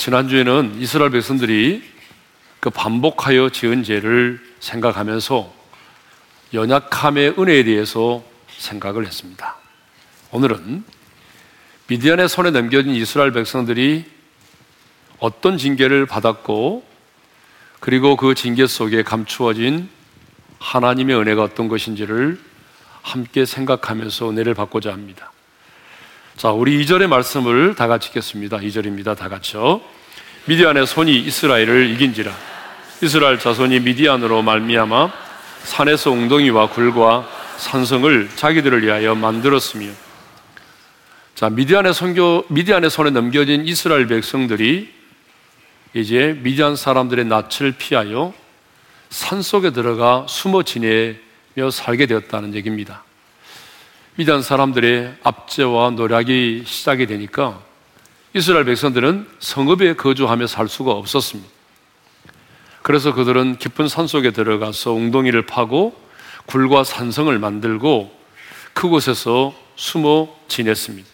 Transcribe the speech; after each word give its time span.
지난주에는 0.00 0.76
이스라엘 0.80 1.10
백성들이 1.10 1.82
그 2.58 2.70
반복하여 2.70 3.50
지은 3.50 3.84
죄를 3.84 4.40
생각하면서 4.58 5.52
연약함의 6.54 7.34
은혜에 7.38 7.64
대해서 7.64 8.24
생각을 8.48 9.06
했습니다. 9.06 9.56
오늘은 10.30 10.84
미디안의 11.88 12.30
손에 12.30 12.50
넘겨진 12.50 12.94
이스라엘 12.94 13.32
백성들이 13.32 14.06
어떤 15.18 15.58
징계를 15.58 16.06
받았고 16.06 16.82
그리고 17.80 18.16
그 18.16 18.34
징계 18.34 18.66
속에 18.66 19.02
감추어진 19.02 19.90
하나님의 20.60 21.14
은혜가 21.14 21.42
어떤 21.42 21.68
것인지를 21.68 22.40
함께 23.02 23.44
생각하면서 23.44 24.30
은혜를 24.30 24.54
받고자 24.54 24.94
합니다. 24.94 25.30
자, 26.40 26.52
우리 26.52 26.82
2절의 26.82 27.06
말씀을 27.06 27.74
다 27.74 27.86
같이 27.86 28.08
읽겠습니다. 28.08 28.56
2절입니다. 28.56 29.14
다 29.14 29.28
같이요. 29.28 29.82
미디안의 30.46 30.86
손이 30.86 31.14
이스라엘을 31.14 31.90
이긴지라. 31.90 32.32
이스라엘 33.02 33.38
자손이 33.38 33.80
미디안으로 33.80 34.40
말미암아 34.40 35.12
산에서 35.64 36.12
웅덩이와 36.12 36.70
굴과 36.70 37.28
산성을 37.58 38.30
자기들을 38.36 38.82
위하여 38.82 39.14
만들었으며 39.14 39.90
자, 41.34 41.50
미디안의 41.50 41.92
선교 41.92 42.46
미디안의 42.48 42.88
손에 42.88 43.10
넘겨진 43.10 43.66
이스라엘 43.66 44.06
백성들이 44.06 44.90
이제 45.92 46.40
미디안 46.42 46.74
사람들의 46.74 47.26
낯을 47.26 47.74
피하여 47.76 48.32
산 49.10 49.42
속에 49.42 49.72
들어가 49.72 50.24
숨어 50.26 50.62
지내며 50.62 51.70
살게 51.70 52.06
되었다는 52.06 52.54
얘기입니다. 52.54 53.04
미디안 54.20 54.42
사람들의 54.42 55.16
압제와 55.22 55.92
노력이 55.92 56.64
시작이 56.66 57.06
되니까 57.06 57.58
이스라엘 58.34 58.66
백성들은 58.66 59.26
성읍에 59.38 59.94
거주하며 59.94 60.46
살 60.46 60.68
수가 60.68 60.92
없었습니다. 60.92 61.50
그래서 62.82 63.14
그들은 63.14 63.56
깊은 63.56 63.88
산 63.88 64.06
속에 64.06 64.30
들어가서 64.32 64.92
웅덩이를 64.92 65.46
파고 65.46 65.98
굴과 66.44 66.84
산성을 66.84 67.38
만들고 67.38 68.14
그곳에서 68.74 69.54
숨어 69.76 70.28
지냈습니다. 70.48 71.08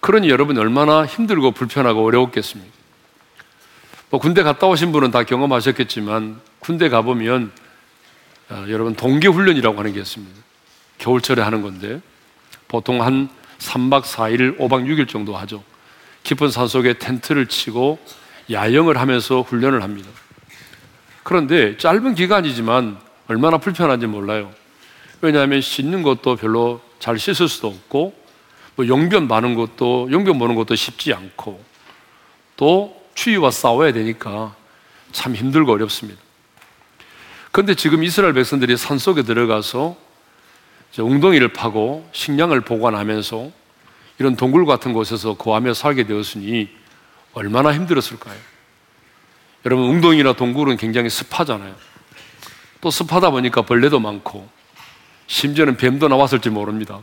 그러니 0.00 0.30
여러분 0.30 0.58
얼마나 0.58 1.06
힘들고 1.06 1.52
불편하고 1.52 2.04
어려웠겠습니까? 2.04 2.72
뭐 4.10 4.18
군대 4.18 4.42
갔다 4.42 4.66
오신 4.66 4.90
분은 4.90 5.12
다 5.12 5.22
경험하셨겠지만 5.22 6.40
군대 6.58 6.88
가보면 6.88 7.52
어, 8.48 8.64
여러분 8.68 8.96
동계훈련이라고 8.96 9.78
하는 9.78 9.92
게 9.92 10.00
있습니다. 10.00 10.47
겨울철에 10.98 11.42
하는 11.42 11.62
건데 11.62 12.00
보통 12.66 13.02
한 13.02 13.28
3박 13.58 14.02
4일, 14.02 14.58
5박 14.58 14.84
6일 14.86 15.08
정도 15.08 15.36
하죠. 15.36 15.62
깊은 16.22 16.50
산 16.50 16.68
속에 16.68 16.98
텐트를 16.98 17.46
치고 17.46 17.98
야영을 18.50 18.98
하면서 18.98 19.42
훈련을 19.42 19.82
합니다. 19.82 20.10
그런데 21.22 21.76
짧은 21.76 22.14
기간이지만 22.14 22.98
얼마나 23.26 23.58
불편한지 23.58 24.06
몰라요. 24.06 24.50
왜냐하면 25.20 25.60
씻는 25.60 26.02
것도 26.02 26.36
별로 26.36 26.80
잘 26.98 27.18
씻을 27.18 27.48
수도 27.48 27.68
없고, 27.68 28.14
뭐 28.76 28.86
용변 28.86 29.28
많은 29.28 29.54
것도, 29.54 30.08
용변 30.10 30.38
보는 30.38 30.54
것도 30.54 30.74
쉽지 30.74 31.12
않고, 31.12 31.62
또 32.56 32.98
추위와 33.14 33.50
싸워야 33.50 33.92
되니까 33.92 34.54
참 35.12 35.34
힘들고 35.34 35.72
어렵습니다. 35.72 36.20
그런데 37.52 37.74
지금 37.74 38.04
이스라엘 38.04 38.32
백성들이 38.34 38.76
산 38.76 38.98
속에 38.98 39.22
들어가서 39.22 39.96
웅덩이를 40.96 41.52
파고 41.52 42.08
식량을 42.12 42.62
보관하면서 42.62 43.50
이런 44.18 44.36
동굴 44.36 44.66
같은 44.66 44.92
곳에서 44.92 45.34
거하며 45.34 45.74
살게 45.74 46.04
되었으니 46.04 46.68
얼마나 47.34 47.72
힘들었을까요? 47.72 48.36
여러분, 49.64 49.86
웅덩이나 49.86 50.32
동굴은 50.32 50.76
굉장히 50.76 51.10
습하잖아요. 51.10 51.74
또 52.80 52.90
습하다 52.90 53.30
보니까 53.30 53.62
벌레도 53.62 54.00
많고, 54.00 54.48
심지어는 55.26 55.76
뱀도 55.76 56.08
나왔을지 56.08 56.50
모릅니다. 56.50 57.00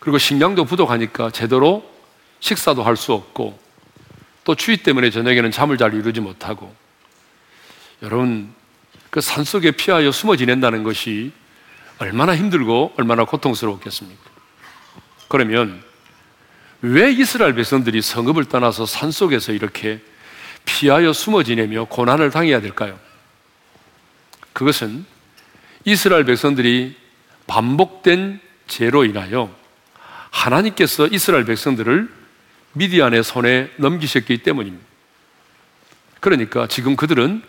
그리고 0.00 0.18
식량도 0.18 0.64
부족하니까 0.64 1.30
제대로 1.30 1.88
식사도 2.40 2.82
할 2.82 2.96
수 2.96 3.12
없고, 3.12 3.58
또 4.44 4.54
추위 4.54 4.78
때문에 4.78 5.10
저녁에는 5.10 5.50
잠을 5.50 5.78
잘 5.78 5.94
이루지 5.94 6.20
못하고, 6.20 6.74
여러분, 8.02 8.52
그 9.10 9.20
산속에 9.20 9.72
피하여 9.72 10.12
숨어 10.12 10.36
지낸다는 10.36 10.82
것이 10.82 11.32
얼마나 11.98 12.36
힘들고 12.36 12.94
얼마나 12.96 13.24
고통스러웠겠습니까? 13.24 14.22
그러면 15.28 15.82
왜 16.82 17.10
이스라엘 17.10 17.54
백성들이 17.54 18.02
성읍을 18.02 18.46
떠나서 18.46 18.86
산 18.86 19.10
속에서 19.10 19.52
이렇게 19.52 20.00
피하여 20.64 21.12
숨어 21.12 21.42
지내며 21.42 21.86
고난을 21.86 22.30
당해야 22.30 22.60
될까요? 22.60 22.98
그것은 24.52 25.04
이스라엘 25.84 26.24
백성들이 26.24 26.96
반복된 27.46 28.40
죄로 28.66 29.04
인하여 29.04 29.54
하나님께서 30.30 31.06
이스라엘 31.06 31.44
백성들을 31.44 32.10
미디안의 32.72 33.22
손에 33.22 33.70
넘기셨기 33.76 34.38
때문입니다. 34.38 34.84
그러니까 36.20 36.66
지금 36.66 36.96
그들은 36.96 37.42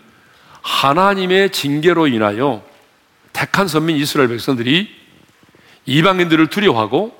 하나님의 0.62 1.50
징계로 1.50 2.06
인하여 2.06 2.64
택한 3.38 3.68
선민 3.68 3.96
이스라엘 3.96 4.28
백성들이 4.30 4.92
이방인들을 5.86 6.48
두려워하고 6.48 7.16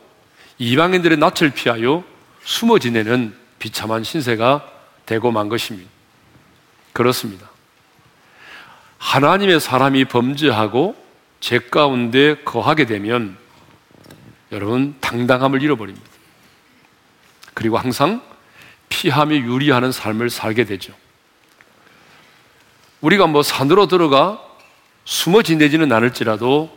이방인들의 0.59 1.17
낯을 1.17 1.53
피하여 1.55 2.03
숨어 2.43 2.81
지내는 2.81 3.37
비참한 3.61 4.03
신세가 4.03 4.69
되고 5.07 5.31
만 5.31 5.49
것입니다. 5.49 5.89
그렇습니다. 6.93 7.49
하나님의 8.99 9.61
사람이 9.61 10.07
범죄하고 10.07 10.97
죄 11.39 11.61
가운데 11.61 12.35
거하게 12.45 12.87
되면 12.87 13.37
여러분 14.51 14.97
당당함을 15.01 15.63
잃어버립니다. 15.63 16.09
그리고 17.55 17.79
항상 17.79 18.23
피하며 18.89 19.37
유리하는 19.37 19.93
삶을 19.93 20.31
살게 20.31 20.65
되죠. 20.65 20.93
우리가 23.03 23.29
뭐 23.29 23.45
산으로 23.45 23.87
들어가 23.87 24.48
숨어 25.09 25.43
지내지는 25.43 25.91
않을지라도 25.91 26.77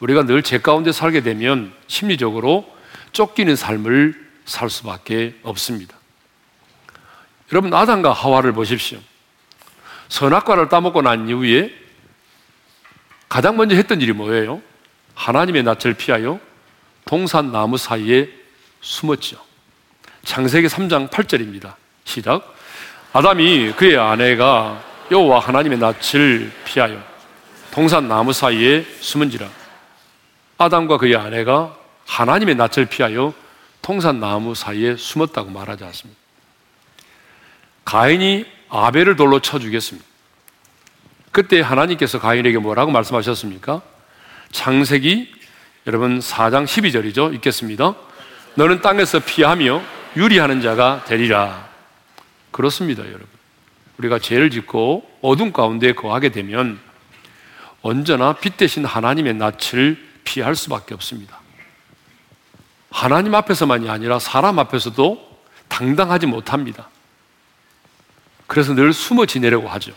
우리가 0.00 0.24
늘 0.24 0.42
죄 0.42 0.58
가운데 0.58 0.92
살게 0.92 1.22
되면 1.22 1.72
심리적으로 1.86 2.70
쫓기는 3.12 3.56
삶을 3.56 4.22
살 4.44 4.68
수밖에 4.68 5.34
없습니다. 5.42 5.96
여러분, 7.52 7.72
아담과 7.72 8.12
하와를 8.12 8.52
보십시오. 8.52 8.98
선악과를 10.08 10.68
따먹고 10.68 11.00
난 11.00 11.26
이후에 11.26 11.72
가장 13.30 13.56
먼저 13.56 13.74
했던 13.74 14.02
일이 14.02 14.12
뭐예요? 14.12 14.60
하나님의 15.14 15.62
낯을 15.62 15.94
피하여 15.96 16.38
동산 17.06 17.50
나무 17.50 17.78
사이에 17.78 18.28
숨었죠. 18.82 19.38
창세기 20.24 20.66
3장 20.66 21.08
8절입니다. 21.08 21.74
시작. 22.04 22.54
아담이 23.14 23.72
그의 23.72 23.96
아내가 23.96 24.84
여호와 25.10 25.38
하나님의 25.38 25.78
낯을 25.78 26.52
피하여 26.66 27.13
동산 27.74 28.06
나무 28.06 28.32
사이에 28.32 28.86
숨은지라. 29.00 29.50
아담과 30.58 30.96
그의 30.96 31.16
아내가 31.16 31.76
하나님의 32.06 32.54
낯을 32.54 32.86
피하여 32.88 33.34
동산 33.82 34.20
나무 34.20 34.54
사이에 34.54 34.94
숨었다고 34.96 35.50
말하지 35.50 35.82
않습니다. 35.82 36.20
가인이 37.84 38.46
아벨을 38.68 39.16
돌로 39.16 39.40
쳐 39.40 39.58
죽였습니다. 39.58 40.06
그때 41.32 41.60
하나님께서 41.60 42.20
가인에게 42.20 42.58
뭐라고 42.58 42.92
말씀하셨습니까? 42.92 43.82
창세기 44.52 45.34
여러분 45.88 46.20
4장 46.20 46.66
12절이죠. 46.66 47.34
읽겠습니다. 47.34 47.96
너는 48.54 48.82
땅에서 48.82 49.18
피하며 49.18 49.82
유리하는 50.16 50.62
자가 50.62 51.02
되리라. 51.08 51.68
그렇습니다, 52.52 53.02
여러분. 53.02 53.26
우리가 53.98 54.20
죄를 54.20 54.50
짓고 54.50 55.10
어둠 55.22 55.52
가운데 55.52 55.92
거하게 55.92 56.28
되면 56.28 56.78
언제나 57.84 58.32
빛 58.32 58.56
대신 58.56 58.86
하나님의 58.86 59.34
낯을 59.34 60.02
피할 60.24 60.56
수밖에 60.56 60.94
없습니다. 60.94 61.38
하나님 62.90 63.34
앞에서만이 63.34 63.90
아니라 63.90 64.18
사람 64.18 64.58
앞에서도 64.58 65.38
당당하지 65.68 66.24
못합니다. 66.24 66.88
그래서 68.46 68.72
늘 68.72 68.94
숨어 68.94 69.26
지내려고 69.26 69.68
하죠. 69.68 69.92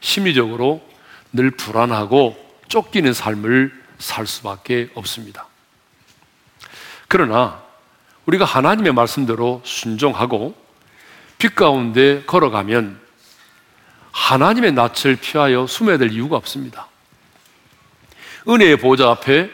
심리적으로 0.00 0.84
늘 1.32 1.52
불안하고 1.52 2.36
쫓기는 2.66 3.12
삶을 3.12 3.84
살 3.98 4.26
수밖에 4.26 4.90
없습니다. 4.94 5.46
그러나 7.06 7.62
우리가 8.26 8.44
하나님의 8.44 8.92
말씀대로 8.92 9.62
순종하고 9.64 10.56
빛 11.38 11.54
가운데 11.54 12.24
걸어가면 12.26 13.00
하나님의 14.10 14.72
낯을 14.72 15.14
피하여 15.20 15.68
숨어야 15.68 15.98
될 15.98 16.10
이유가 16.10 16.36
없습니다. 16.36 16.88
은혜의 18.48 18.78
보좌 18.78 19.10
앞에 19.10 19.50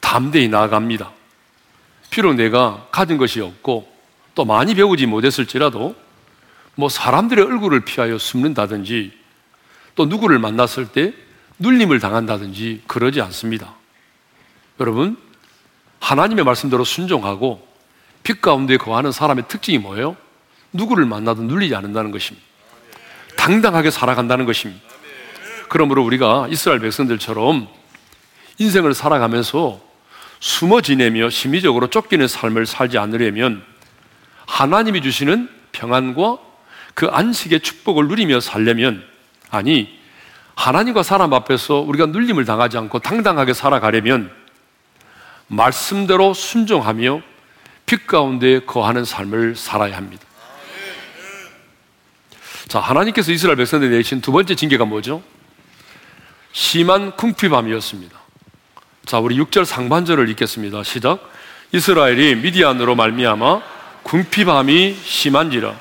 담대히 0.00 0.48
나아갑니다. 0.48 1.12
비록 2.10 2.34
내가 2.34 2.86
가진 2.90 3.16
것이 3.16 3.40
없고 3.40 3.90
또 4.34 4.44
많이 4.44 4.74
배우지 4.74 5.06
못했을지라도 5.06 5.94
뭐 6.74 6.88
사람들의 6.88 7.44
얼굴을 7.44 7.80
피하여 7.80 8.18
숨는다든지 8.18 9.12
또 9.94 10.06
누구를 10.06 10.38
만났을 10.38 10.88
때 10.88 11.14
눌림을 11.58 12.00
당한다든지 12.00 12.82
그러지 12.86 13.20
않습니다. 13.20 13.74
여러분, 14.80 15.16
하나님의 16.00 16.44
말씀대로 16.44 16.84
순종하고 16.84 17.66
빛 18.22 18.40
가운데 18.40 18.76
거하는 18.76 19.12
사람의 19.12 19.44
특징이 19.48 19.78
뭐예요? 19.78 20.16
누구를 20.72 21.04
만나도 21.04 21.42
눌리지 21.42 21.74
않는다는 21.74 22.10
것입니다. 22.10 22.46
당당하게 23.36 23.90
살아간다는 23.90 24.44
것입니다. 24.44 24.82
그러므로 25.68 26.04
우리가 26.04 26.48
이스라엘 26.50 26.80
백성들처럼 26.80 27.68
인생을 28.58 28.94
살아가면서 28.94 29.80
숨어 30.40 30.80
지내며 30.80 31.30
심리적으로 31.30 31.88
쫓기는 31.88 32.26
삶을 32.26 32.66
살지 32.66 32.98
않으려면 32.98 33.62
하나님이 34.46 35.02
주시는 35.02 35.48
평안과 35.72 36.38
그 36.94 37.06
안식의 37.06 37.60
축복을 37.60 38.08
누리며 38.08 38.40
살려면 38.40 39.02
아니 39.50 39.98
하나님과 40.54 41.02
사람 41.02 41.32
앞에서 41.32 41.76
우리가 41.76 42.06
눌림을 42.06 42.44
당하지 42.44 42.76
않고 42.76 42.98
당당하게 42.98 43.54
살아가려면 43.54 44.30
말씀대로 45.46 46.34
순종하며 46.34 47.22
빛 47.86 48.06
가운데 48.06 48.60
거하는 48.60 49.04
삶을 49.04 49.56
살아야 49.56 49.96
합니다. 49.96 50.24
자, 52.68 52.80
하나님께서 52.80 53.32
이스라엘 53.32 53.56
백성들에 53.56 53.90
내신 53.90 54.20
두 54.20 54.32
번째 54.32 54.54
징계가 54.54 54.84
뭐죠? 54.84 55.22
심한 56.52 57.16
궁핍함이었습니다. 57.16 58.21
자, 59.04 59.18
우리 59.18 59.36
6절 59.36 59.64
상반절을 59.64 60.28
읽겠습니다. 60.30 60.84
시작. 60.84 61.28
이스라엘이 61.72 62.36
미디안으로 62.36 62.94
말미암아 62.94 63.60
궁핍함이 64.04 64.96
심한지라. 65.02 65.74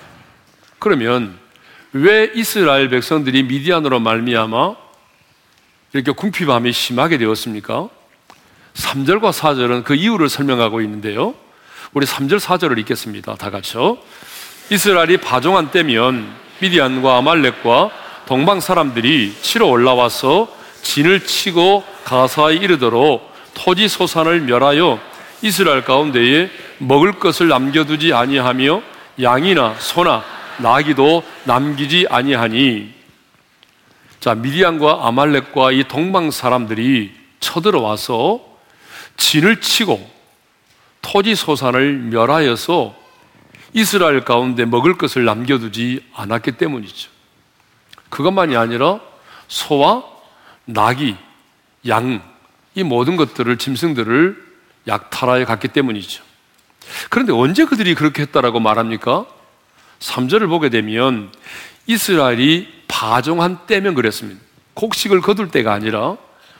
그러면 0.80 1.38
왜 1.94 2.32
이스라엘 2.34 2.90
백성들이 2.90 3.44
미디안으로 3.44 4.00
말미암아 4.00 4.76
이렇게 5.94 6.12
궁핍함이 6.12 6.72
심하게 6.72 7.18
되었습니까? 7.20 7.90
3절과 8.74 9.32
4절은 9.32 9.84
그 9.84 9.94
이유를 9.94 10.28
설명하고 10.28 10.82
있는데요. 10.82 11.36
우리 11.94 12.06
3절, 12.06 12.40
4절을 12.40 12.80
읽겠습니다. 12.80 13.36
다 13.36 13.52
같이요. 13.52 13.98
이스라엘이 14.72 15.18
파종한 15.18 15.70
때면 15.70 16.34
미디안과 16.60 17.18
아말렉과 17.18 17.92
동방 18.26 18.62
사람들이 18.62 19.36
치러 19.42 19.68
올라와서 19.68 20.61
진을 20.82 21.26
치고 21.26 21.84
가사에 22.04 22.56
이르도록 22.56 23.32
토지 23.54 23.88
소산을 23.88 24.42
멸하여 24.42 25.00
이스라엘 25.42 25.84
가운데에 25.84 26.50
먹을 26.80 27.14
것을 27.14 27.48
남겨두지 27.48 28.14
아니하며 28.14 28.82
양이나 29.22 29.76
소나 29.80 30.24
나기도 30.60 31.24
남기지 31.46 32.08
아니하니 32.10 32.94
자 34.20 34.36
미디안과 34.36 35.08
아말렉과 35.08 35.72
이 35.72 35.84
동방 35.88 36.32
사람들이 36.32 37.12
쳐들어와서 37.40 38.40
진을 39.18 39.62
치고 39.62 40.10
토지 41.02 41.36
소산을 41.36 41.94
멸하여서 41.94 42.96
이스라엘 43.74 44.24
가운데 44.24 44.66
먹을 44.66 44.98
것을 44.98 45.26
남겨두지 45.26 46.04
않았기 46.14 46.54
때문이죠. 46.54 47.10
그것만이 48.10 48.56
아니라 48.56 49.00
소와 49.48 50.11
나귀, 50.66 51.16
양, 51.88 52.22
이 52.76 52.84
모든 52.84 53.16
것들을, 53.16 53.58
짐승들을 53.58 54.52
약탈하여 54.88 55.46
갔기 55.46 55.70
때문이죠. 55.70 56.24
그런데 57.10 57.34
언제 57.34 57.66
그들이 57.66 57.96
그렇게 57.96 58.24
했다라고 58.24 58.60
말합니까? 58.60 59.26
3절을 60.00 60.50
보게 60.50 60.70
되면 60.70 61.32
이스라엘이 61.88 62.68
파종한 62.88 63.60
때면 63.68 63.94
그랬습니다. 63.94 64.42
곡식을 64.74 65.22
거둘 65.22 65.52
때가 65.52 65.74
아니라 65.74 66.18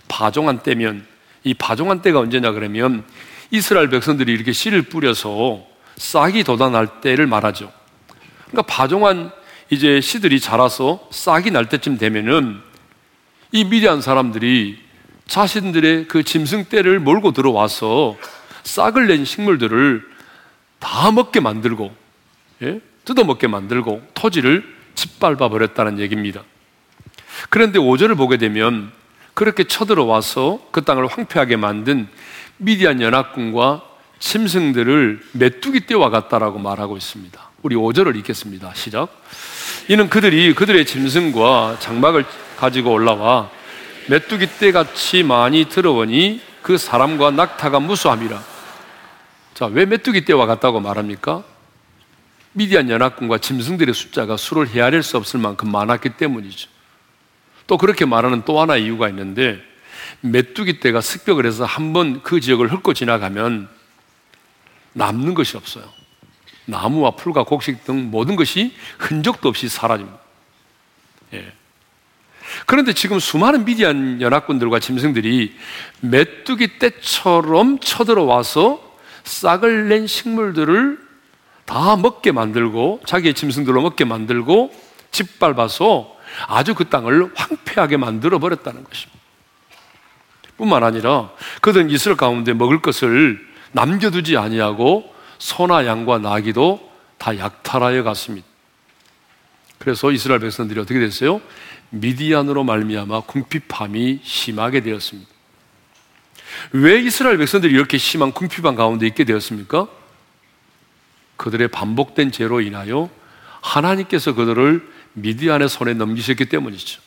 파종한 0.08 0.60
때면 0.60 1.06
이 1.44 1.54
파종한 1.54 2.02
때가 2.02 2.20
언제냐 2.20 2.52
그러면 2.52 3.04
이스라엘 3.50 3.90
백성들이 3.90 4.32
이렇게 4.32 4.52
씨를 4.52 4.84
뿌려서 4.84 5.64
싹이 5.98 6.44
돋아날 6.44 7.02
때를 7.02 7.28
말하죠. 7.28 7.72
그러니까 8.48 8.62
파종한 8.64 9.32
이제 9.70 10.02
씨들이 10.02 10.40
자라서 10.40 11.08
싹이 11.12 11.52
날 11.52 11.70
때쯤 11.70 11.98
되면은 11.98 12.62
이 13.52 13.66
미디안 13.66 14.02
사람들이 14.02 14.80
자신들의 15.28 16.08
그 16.08 16.24
짐승 16.24 16.66
떼를 16.70 17.00
몰고 17.00 17.32
들어와서 17.32 18.18
싹을 18.64 19.08
낸 19.08 19.26
식물들을 19.26 20.04
다 20.80 21.12
먹게 21.12 21.40
만들고 21.40 21.94
예? 22.64 22.80
뜯어먹게 23.06 23.48
만들고 23.48 24.02
토지를 24.14 24.64
짓밟아 24.96 25.50
버렸다는 25.50 26.00
얘기입니다. 26.00 26.44
그런데 27.50 27.80
5절을 27.80 28.18
보게 28.18 28.38
되면 28.38 28.92
그렇게 29.34 29.64
쳐들어와서 29.64 30.68
그 30.72 30.84
땅을 30.84 31.08
황폐하게 31.08 31.56
만든 31.56 32.08
미디안 32.58 33.02
연합군과 33.02 33.84
짐승들을 34.20 35.22
메뚜기 35.34 35.88
떼와 35.88 36.10
같다라고 36.10 36.60
말하고 36.60 36.96
있습니다. 36.98 37.50
우리 37.64 37.76
5절을 37.76 38.16
읽겠습니다. 38.18 38.74
시작. 38.76 39.10
이는 39.88 40.10
그들이 40.10 40.54
그들의 40.54 40.86
짐승과 40.86 41.78
장막을 41.80 42.26
가지고 42.62 42.92
올라와 42.94 43.50
메뚜기 44.08 44.60
떼 44.60 44.72
같이 44.72 45.24
많이 45.24 45.66
들어오니 45.66 46.42
그 46.62 46.78
사람과 46.78 47.32
낙타가 47.32 47.80
무수함이라. 47.80 48.40
자, 49.56 49.66
왜 49.66 49.88
메뚜기 49.88 50.26
떼와 50.26 50.46
같다고 50.46 50.80
말합니까? 50.80 51.44
미디안 52.54 52.92
연합군과 52.92 53.40
짐승들의 53.40 53.96
숫자가 53.96 54.38
수를 54.38 54.68
헤아릴 54.68 55.02
수 55.02 55.18
없을 55.18 55.40
만큼 55.40 55.72
많았기 55.72 56.10
때문이죠. 56.18 56.70
또 57.66 57.80
그렇게 57.80 58.06
말하는 58.06 58.44
또 58.46 58.62
하나 58.62 58.78
이유가 58.78 59.10
있는데 59.10 59.60
메뚜기 60.22 60.82
떼가 60.82 61.02
습격을 61.02 61.48
해서 61.48 61.66
한 61.66 61.94
번 61.94 62.22
그 62.22 62.40
지역을 62.40 62.72
훑고 62.72 62.94
지나가면 62.94 63.70
남는 64.94 65.34
것이 65.34 65.58
없어요. 65.58 65.86
나무와 66.66 67.12
풀과 67.12 67.44
곡식 67.44 67.86
등 67.86 68.12
모든 68.12 68.36
것이 68.36 68.76
흔적도 69.00 69.50
없이 69.50 69.68
사라집니다. 69.68 70.21
예. 72.52 72.64
그런데 72.66 72.94
지금 72.94 73.20
수많은 73.20 73.66
미디안 73.66 74.22
연합군들과 74.22 74.80
짐승들이 74.80 75.56
메뚜기 76.02 76.80
떼처럼 76.80 77.80
쳐들어와서 77.80 78.92
싹을 79.24 79.90
낸 79.90 80.08
식물들을 80.08 81.00
다 81.66 81.96
먹게 81.96 82.32
만들고 82.32 83.02
자기의 83.06 83.34
짐승들로 83.34 83.82
먹게 83.82 84.06
만들고 84.06 84.74
짓밟아서 85.12 86.16
아주 86.48 86.74
그 86.74 86.90
땅을 86.90 87.32
황폐하게 87.36 87.98
만들어 87.98 88.40
버렸다는 88.40 88.84
것입니다. 88.84 89.22
뿐만 90.58 90.84
아니라 90.84 91.32
그들은 91.62 91.90
이스라엘 91.90 92.18
가운데 92.18 92.54
먹을 92.54 92.82
것을 92.82 93.40
남겨두지 93.72 94.38
아니하고 94.38 95.14
소나 95.40 95.86
양과 95.86 96.20
나기도 96.20 96.92
다 97.18 97.38
약탈하여 97.38 98.04
갔습니다. 98.04 98.51
그래서 99.82 100.12
이스라엘 100.12 100.40
백성들이 100.42 100.80
어떻게 100.80 101.00
됐어요? 101.00 101.42
미디안으로 101.90 102.64
말미암아 102.64 103.22
궁핍함이 103.22 104.20
심하게 104.24 104.82
되었습니다. 104.82 105.28
왜 106.74 107.02
이스라엘 107.02 107.40
백성들이 107.40 107.74
이렇게 107.74 107.98
심한 107.98 108.32
궁핍함 108.32 108.76
가운데 108.76 109.08
있게 109.08 109.24
되었습니까? 109.24 109.88
그들의 111.36 111.70
반복된 111.70 112.32
죄로 112.32 112.62
인하여 112.62 113.10
하나님께서 113.62 114.36
그들을 114.36 114.88
미디안의 115.14 115.68
손에 115.68 115.96
넘기셨기 115.96 116.46
때문이죠. 116.46 117.02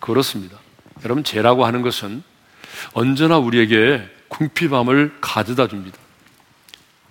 그렇습니다. 0.00 0.58
여러분, 1.04 1.22
죄라고 1.22 1.64
하는 1.64 1.82
것은 1.82 2.24
언제나 2.92 3.38
우리에게 3.38 4.02
궁핍함을 4.26 5.18
가져다 5.20 5.68
줍니다. 5.68 5.96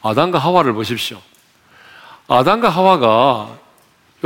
아담과 0.02 0.40
하와를 0.40 0.74
보십시오. 0.74 1.22
아담과 2.28 2.68
하와가 2.68 3.66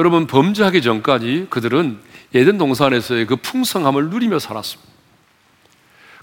여러분 0.01 0.25
범죄하기 0.25 0.81
전까지 0.81 1.45
그들은 1.51 1.99
예전 2.33 2.57
동산에서의 2.57 3.27
그 3.27 3.35
풍성함을 3.35 4.09
누리며 4.09 4.39
살았습니다. 4.39 4.91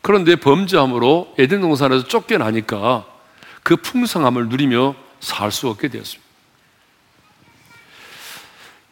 그런데 0.02 0.34
범죄함으로 0.34 1.32
에덴 1.38 1.60
동산에서 1.60 2.02
쫓겨나니까 2.08 3.06
그 3.62 3.76
풍성함을 3.76 4.48
누리며 4.48 4.96
살 5.20 5.52
수 5.52 5.68
없게 5.68 5.86
되었습니다. 5.86 6.28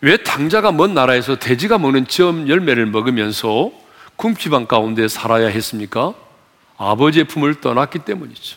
왜 0.03 0.19
당자가 0.19 0.71
먼 0.71 0.95
나라에서 0.95 1.37
돼지가 1.37 1.79
먹는 1.79 2.07
지엄 2.07 2.49
열매를 2.49 2.87
먹으면서 2.87 3.73
궁핍한 4.15 4.69
가운데 4.69 5.09
살아야 5.09 5.49
했습니까? 5.49 6.15
아버지의 6.79 7.25
품을 7.25 7.57
떠났기 7.61 8.01
때문이죠. 8.01 8.57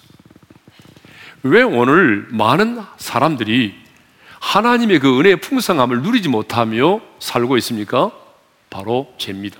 왜 1.41 1.63
오늘 1.63 2.27
많은 2.29 2.83
사람들이 2.97 3.88
하나님의 4.39 4.99
그 4.99 5.19
은혜의 5.19 5.37
풍성함을 5.37 6.01
누리지 6.01 6.29
못하며 6.29 7.01
살고 7.19 7.57
있습니까? 7.57 8.11
바로 8.69 9.13
죄입니다. 9.17 9.59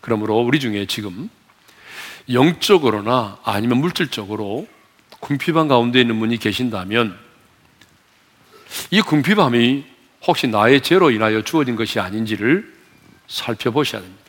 그러므로 0.00 0.38
우리 0.38 0.60
중에 0.60 0.86
지금 0.86 1.28
영적으로나 2.32 3.38
아니면 3.44 3.78
물질적으로 3.78 4.66
궁핍한 5.20 5.68
가운데 5.68 6.00
있는 6.00 6.18
분이 6.18 6.38
계신다면 6.38 7.16
이 8.90 9.00
궁핍함이 9.00 9.84
혹시 10.26 10.48
나의 10.48 10.80
죄로 10.80 11.10
인하여 11.10 11.42
주어진 11.42 11.76
것이 11.76 12.00
아닌지를 12.00 12.74
살펴보셔야 13.28 14.00
됩니다. 14.00 14.22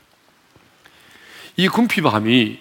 이 1.56 1.68
궁핍함이 1.68 2.60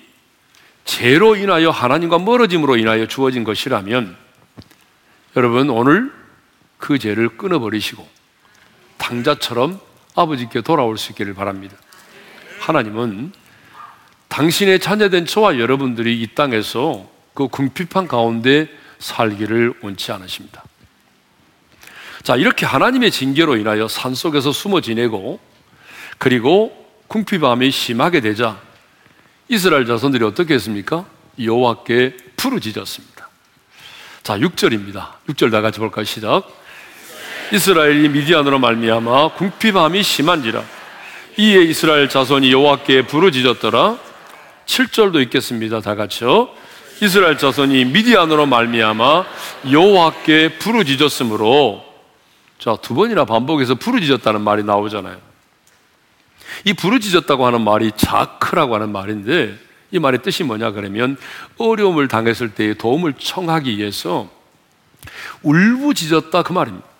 죄로 0.84 1.36
인하여 1.36 1.70
하나님과 1.70 2.18
멀어짐으로 2.18 2.76
인하여 2.76 3.06
주어진 3.06 3.44
것이라면 3.44 4.16
여러분 5.36 5.68
오늘 5.68 6.12
그 6.78 6.98
죄를 6.98 7.36
끊어버리시고 7.36 8.06
당자처럼 8.98 9.80
아버지께 10.14 10.62
돌아올 10.62 10.98
수 10.98 11.12
있기를 11.12 11.34
바랍니다. 11.34 11.76
하나님은 12.60 13.32
당신의 14.28 14.80
자녀된 14.80 15.26
저와 15.26 15.58
여러분들이 15.58 16.20
이 16.20 16.26
땅에서 16.34 17.08
그 17.34 17.48
궁핍한 17.48 18.08
가운데 18.08 18.68
살기를 18.98 19.74
원치 19.82 20.10
않으십니다. 20.12 20.64
자, 22.22 22.34
이렇게 22.34 22.66
하나님의 22.66 23.10
징계로 23.10 23.56
인하여 23.56 23.86
산 23.88 24.14
속에서 24.14 24.52
숨어 24.52 24.80
지내고 24.80 25.38
그리고 26.18 26.86
궁핍함이 27.08 27.70
심하게 27.70 28.20
되자 28.20 28.60
이스라엘 29.48 29.86
자손들이 29.86 30.24
어떻게 30.24 30.54
했습니까? 30.54 31.06
여호와께 31.40 32.16
부르짖었습니다. 32.36 33.28
자, 34.22 34.38
6절입니다. 34.38 35.12
6절 35.28 35.52
다 35.52 35.60
같이 35.60 35.78
볼까요? 35.78 36.04
시작. 36.04 36.48
이스라엘이 37.52 38.08
미디안으로 38.08 38.58
말미암아 38.58 39.34
궁핍함이 39.34 40.02
심한지라 40.02 40.64
이에 41.36 41.62
이스라엘 41.62 42.08
자손이 42.08 42.50
여호와께 42.50 43.02
부르짖었더라. 43.02 43.98
7절도 44.64 45.22
있겠습니다. 45.24 45.80
다 45.80 45.94
같이요. 45.94 46.48
이스라엘 47.02 47.36
자손이 47.38 47.84
미디안으로 47.84 48.46
말미암아 48.46 49.24
여호와께 49.70 50.58
부르짖었으므로 50.58 51.84
자, 52.58 52.76
두 52.80 52.94
번이나 52.94 53.26
반복해서 53.26 53.74
부르짖었다는 53.74 54.40
말이 54.40 54.64
나오잖아요. 54.64 55.18
이 56.64 56.72
부르짖었다고 56.72 57.46
하는 57.46 57.60
말이 57.60 57.92
자크라고 57.94 58.74
하는 58.74 58.90
말인데 58.90 59.54
이 59.92 59.98
말의 59.98 60.22
뜻이 60.22 60.42
뭐냐 60.42 60.72
그러면 60.72 61.16
어려움을 61.58 62.08
당했을 62.08 62.54
때 62.54 62.74
도움을 62.74 63.12
청하기 63.18 63.76
위해서 63.76 64.28
울부짖었다 65.42 66.42
그 66.42 66.52
말입니다. 66.52 66.95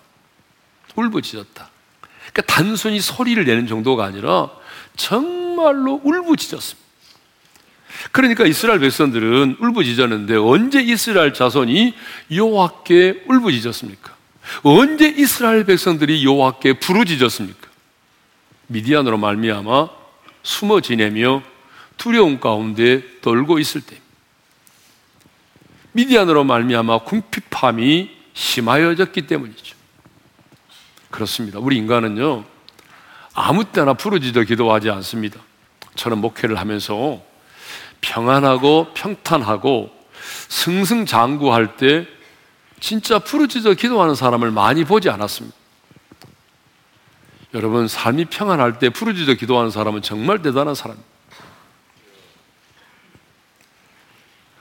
울부짖었다. 0.97 1.69
그러니까 2.33 2.41
단순히 2.53 2.99
소리를 2.99 3.43
내는 3.45 3.67
정도가 3.67 4.03
아니라 4.03 4.49
정말로 4.97 6.01
울부짖었습니다. 6.03 6.87
그러니까 8.11 8.45
이스라엘 8.45 8.79
백성들은 8.79 9.57
울부짖었는데 9.59 10.35
언제 10.35 10.81
이스라엘 10.81 11.33
자손이 11.33 11.93
여호와께 12.31 13.23
울부짖었습니까? 13.27 14.15
언제 14.63 15.07
이스라엘 15.07 15.65
백성들이 15.65 16.23
여호와께 16.25 16.73
부르짖었습니까? 16.79 17.67
미디안으로 18.67 19.17
말미암아 19.17 19.89
숨어 20.43 20.81
지내며 20.81 21.43
두려움 21.97 22.39
가운데 22.39 23.03
떨고 23.21 23.59
있을 23.59 23.81
때 23.81 23.97
미디안으로 25.93 26.43
말미암아 26.43 26.99
궁핍함이 26.99 28.11
심하여졌기 28.33 29.25
때문이죠. 29.25 29.76
그렇습니다. 31.09 31.59
우리 31.59 31.77
인간은요 31.77 32.43
아무 33.33 33.65
때나 33.65 33.93
부르짖어 33.93 34.43
기도하지 34.43 34.89
않습니다. 34.89 35.39
저는 35.95 36.19
목회를 36.19 36.57
하면서 36.57 37.21
평안하고 38.01 38.93
평탄하고 38.93 39.91
승승장구할 40.49 41.77
때 41.77 42.07
진짜 42.79 43.19
부르짖어 43.19 43.73
기도하는 43.73 44.15
사람을 44.15 44.51
많이 44.51 44.83
보지 44.83 45.09
않았습니다. 45.09 45.55
여러분 47.53 47.87
삶이 47.87 48.25
평안할 48.25 48.79
때 48.79 48.89
부르짖어 48.89 49.35
기도하는 49.35 49.71
사람은 49.71 50.01
정말 50.01 50.41
대단한 50.41 50.75
사람입니다. 50.75 51.09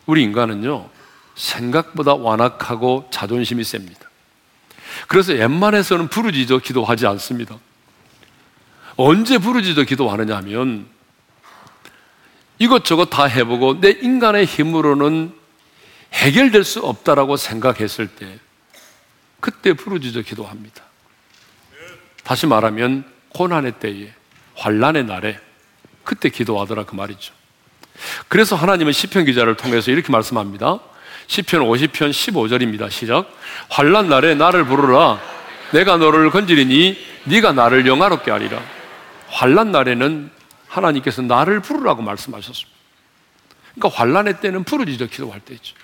우리 0.06 0.22
인간은요 0.22 0.88
생각보다 1.34 2.14
완악하고 2.14 3.08
자존심이 3.10 3.64
셉니다. 3.64 4.05
그래서 5.08 5.32
웬만해서는 5.32 6.08
부르짖어 6.08 6.58
기도하지 6.58 7.06
않습니다. 7.06 7.56
언제 8.96 9.38
부르짖어 9.38 9.84
기도하느냐 9.84 10.36
하면 10.36 10.86
이것저것 12.58 13.06
다 13.06 13.24
해보고 13.24 13.80
내 13.80 13.90
인간의 13.90 14.46
힘으로는 14.46 15.34
해결될 16.12 16.64
수 16.64 16.80
없다라고 16.80 17.36
생각했을 17.36 18.08
때 18.08 18.38
그때 19.40 19.74
부르짖어 19.74 20.22
기도합니다. 20.22 20.82
다시 22.24 22.46
말하면 22.46 23.04
고난의 23.28 23.72
때에 23.78 24.12
환란의 24.56 25.04
날에 25.04 25.38
그때 26.02 26.30
기도하더라 26.30 26.84
그 26.84 26.94
말이죠. 26.94 27.34
그래서 28.28 28.56
하나님은 28.56 28.92
시편 28.92 29.26
기자를 29.26 29.56
통해서 29.56 29.90
이렇게 29.90 30.10
말씀합니다. 30.10 30.80
시편 31.26 31.62
50편 31.62 32.10
15절입니다. 32.10 32.90
시작. 32.90 33.30
환란 33.68 34.08
날에 34.08 34.34
나를 34.34 34.64
부르라. 34.64 35.20
내가 35.72 35.96
너를 35.96 36.30
건지리니 36.30 36.96
네가 37.24 37.52
나를 37.52 37.86
영화롭게 37.86 38.30
하리라. 38.30 38.60
환란 39.28 39.72
날에는 39.72 40.30
하나님께서 40.68 41.22
나를 41.22 41.60
부르라고 41.60 42.02
말씀하셨습니다. 42.02 42.76
그러니까 43.74 44.00
환란의 44.00 44.40
때는 44.40 44.64
부르짖어 44.64 45.06
기도할 45.06 45.40
때죠. 45.40 45.74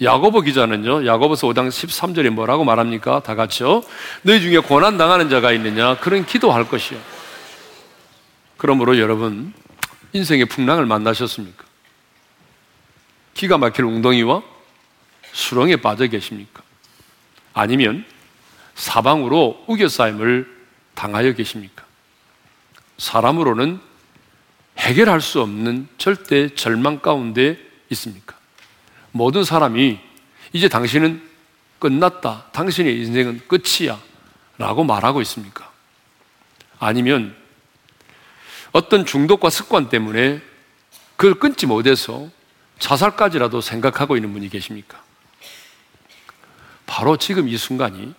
야고보 0.00 0.40
기자는요, 0.40 1.06
야고보서 1.06 1.46
5장 1.48 1.68
13절에 1.68 2.30
뭐라고 2.30 2.64
말합니까? 2.64 3.20
다 3.20 3.34
같이요. 3.34 3.82
너희 4.22 4.40
중에 4.40 4.58
고난 4.58 4.96
당하는 4.96 5.28
자가 5.28 5.52
있느냐? 5.52 5.96
그런 5.98 6.24
기도할 6.24 6.66
것이요. 6.68 6.98
그러므로 8.56 8.98
여러분, 8.98 9.52
인생의 10.12 10.46
풍랑을 10.46 10.86
만나셨습니까? 10.86 11.64
기가 13.34 13.58
막힐 13.58 13.84
웅덩이와 13.84 14.42
수렁에 15.32 15.76
빠져 15.76 16.06
계십니까? 16.06 16.62
아니면 17.54 18.04
사방으로 18.74 19.64
우겨싸임을 19.66 20.62
당하여 20.94 21.32
계십니까? 21.32 21.84
사람으로는 22.98 23.80
해결할 24.78 25.20
수 25.20 25.40
없는 25.40 25.88
절대 25.98 26.54
절망 26.54 27.00
가운데 27.00 27.58
있습니까? 27.90 28.36
모든 29.10 29.44
사람이 29.44 29.98
이제 30.52 30.68
당신은 30.68 31.28
끝났다. 31.78 32.46
당신의 32.52 32.96
인생은 33.00 33.42
끝이야. 33.48 34.00
라고 34.58 34.84
말하고 34.84 35.20
있습니까? 35.22 35.70
아니면 36.78 37.34
어떤 38.72 39.04
중독과 39.04 39.50
습관 39.50 39.88
때문에 39.88 40.40
그걸 41.16 41.34
끊지 41.34 41.66
못해서 41.66 42.28
자살까지라도 42.78 43.60
생각하고 43.60 44.16
있는 44.16 44.32
분이 44.32 44.48
계십니까? 44.48 45.02
바로 46.92 47.16
지금 47.16 47.48
이 47.48 47.56
순간이 47.56 48.12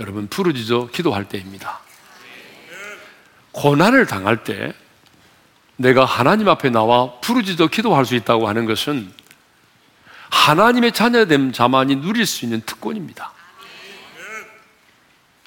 여러분 0.00 0.28
부르짖어 0.28 0.88
기도할 0.90 1.28
때입니다. 1.28 1.78
고난을 3.52 4.06
당할 4.06 4.44
때 4.44 4.72
내가 5.76 6.06
하나님 6.06 6.48
앞에 6.48 6.70
나와 6.70 7.20
부르짖어 7.20 7.66
기도할 7.66 8.06
수 8.06 8.14
있다고 8.14 8.48
하는 8.48 8.64
것은 8.64 9.12
하나님의 10.30 10.92
자녀됨 10.92 11.52
자만이 11.52 11.96
누릴 11.96 12.24
수 12.24 12.46
있는 12.46 12.62
특권입니다. 12.62 13.30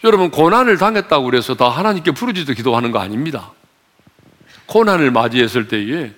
여러분 0.04 0.30
고난을 0.30 0.78
당했다고 0.78 1.26
그래서 1.26 1.56
다 1.56 1.68
하나님께 1.68 2.12
부르짖어 2.12 2.54
기도하는 2.54 2.92
거 2.92 3.00
아닙니다. 3.00 3.54
고난을 4.68 5.10
맞이했을 5.10 5.68
때에 5.68 6.14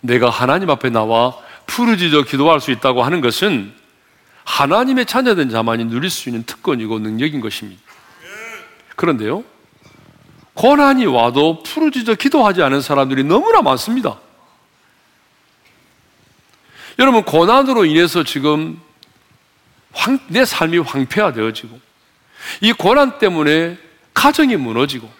내가 0.00 0.30
하나님 0.30 0.70
앞에 0.70 0.88
나와 0.88 1.36
부르짖어 1.66 2.22
기도할 2.22 2.62
수 2.62 2.70
있다고 2.70 3.02
하는 3.02 3.20
것은 3.20 3.83
하나님의 4.44 5.06
자녀된 5.06 5.50
자만이 5.50 5.86
누릴 5.86 6.10
수 6.10 6.28
있는 6.28 6.44
특권이고 6.44 6.98
능력인 6.98 7.40
것입니다. 7.40 7.82
그런데요, 8.96 9.44
고난이 10.54 11.06
와도 11.06 11.62
부르짖어 11.62 12.14
기도하지 12.14 12.62
않은 12.62 12.80
사람들이 12.80 13.24
너무나 13.24 13.60
많습니다. 13.62 14.18
여러분, 16.98 17.24
고난으로 17.24 17.84
인해서 17.86 18.22
지금 18.22 18.80
황, 19.92 20.18
내 20.28 20.44
삶이 20.44 20.78
황폐화되어지고, 20.78 21.80
이 22.60 22.72
고난 22.72 23.18
때문에 23.18 23.76
가정이 24.12 24.56
무너지고, 24.56 25.10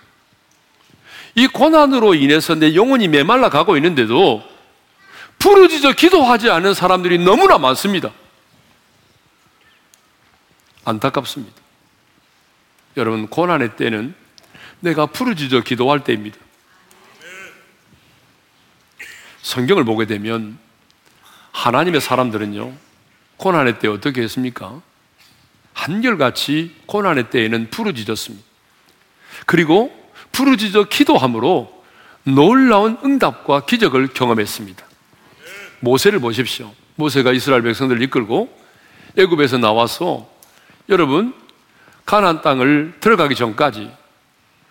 이 1.34 1.48
고난으로 1.48 2.14
인해서 2.14 2.54
내 2.54 2.76
영혼이 2.76 3.08
메말라 3.08 3.48
가고 3.48 3.76
있는데도 3.76 4.44
부르짖어 5.40 5.92
기도하지 5.92 6.48
않은 6.50 6.74
사람들이 6.74 7.18
너무나 7.18 7.58
많습니다. 7.58 8.12
안타깝습니다. 10.84 11.54
여러분, 12.96 13.26
고난의 13.26 13.76
때는 13.76 14.14
내가 14.80 15.06
부르짖어 15.06 15.62
기도할 15.62 16.04
때입니다. 16.04 16.36
성경을 19.42 19.84
보게 19.84 20.06
되면 20.06 20.58
하나님의 21.52 22.00
사람들은요, 22.00 22.72
고난의 23.36 23.78
때 23.78 23.88
어떻게 23.88 24.22
했습니까? 24.22 24.80
한결같이 25.72 26.74
고난의 26.86 27.30
때에는 27.30 27.70
부르짖었습니다. 27.70 28.44
그리고 29.46 29.92
부르짖어 30.32 30.84
기도함으로 30.84 31.84
놀라운 32.24 32.96
응답과 33.04 33.66
기적을 33.66 34.08
경험했습니다. 34.08 34.84
모세를 35.80 36.20
보십시오. 36.20 36.72
모세가 36.96 37.32
이스라엘 37.32 37.62
백성들을 37.62 38.02
이끌고 38.02 38.56
애굽에서 39.16 39.58
나와서 39.58 40.33
여러분 40.88 41.34
가나안 42.04 42.42
땅을 42.42 42.94
들어가기 43.00 43.34
전까지 43.34 43.90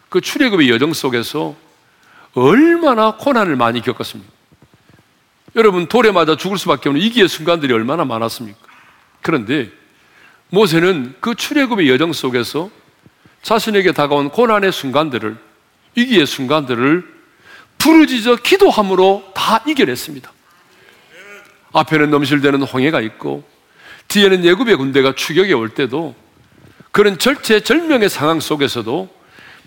그 0.10 0.22
출애굽의 0.22 0.70
여정 0.70 0.94
속에서 0.94 1.56
얼마나 2.34 3.16
고난을 3.18 3.56
많이 3.56 3.82
겪었습니까? 3.82 4.32
여러분 5.56 5.88
돌에 5.88 6.12
맞아 6.12 6.36
죽을 6.36 6.58
수밖에 6.58 6.90
없는 6.90 7.04
이기의 7.04 7.28
순간들이 7.28 7.74
얼마나 7.74 8.06
많았습니까? 8.06 8.60
그런데 9.22 9.72
모세는 10.50 11.16
그 11.20 11.36
출애굽의 11.36 11.90
여정 11.90 12.14
속에서 12.14 12.70
자신에게 13.42 13.92
다가온 13.92 14.30
고난의 14.30 14.72
순간들을 14.72 15.38
위기의 15.96 16.26
순간들을 16.26 17.12
부르짖어 17.78 18.38
기도함으로 18.38 19.32
다 19.34 19.64
이겨냈습니다. 19.68 20.32
앞에는 21.74 22.10
넘실대는 22.12 22.64
홍해가 22.64 23.02
있고 23.02 23.44
뒤에는 24.08 24.46
예굽의 24.46 24.76
군대가 24.76 25.14
추격해 25.16 25.54
올 25.54 25.70
때도 25.70 26.16
그런 26.92 27.18
절체절명의 27.18 28.10
상황 28.10 28.40
속에서도 28.40 29.10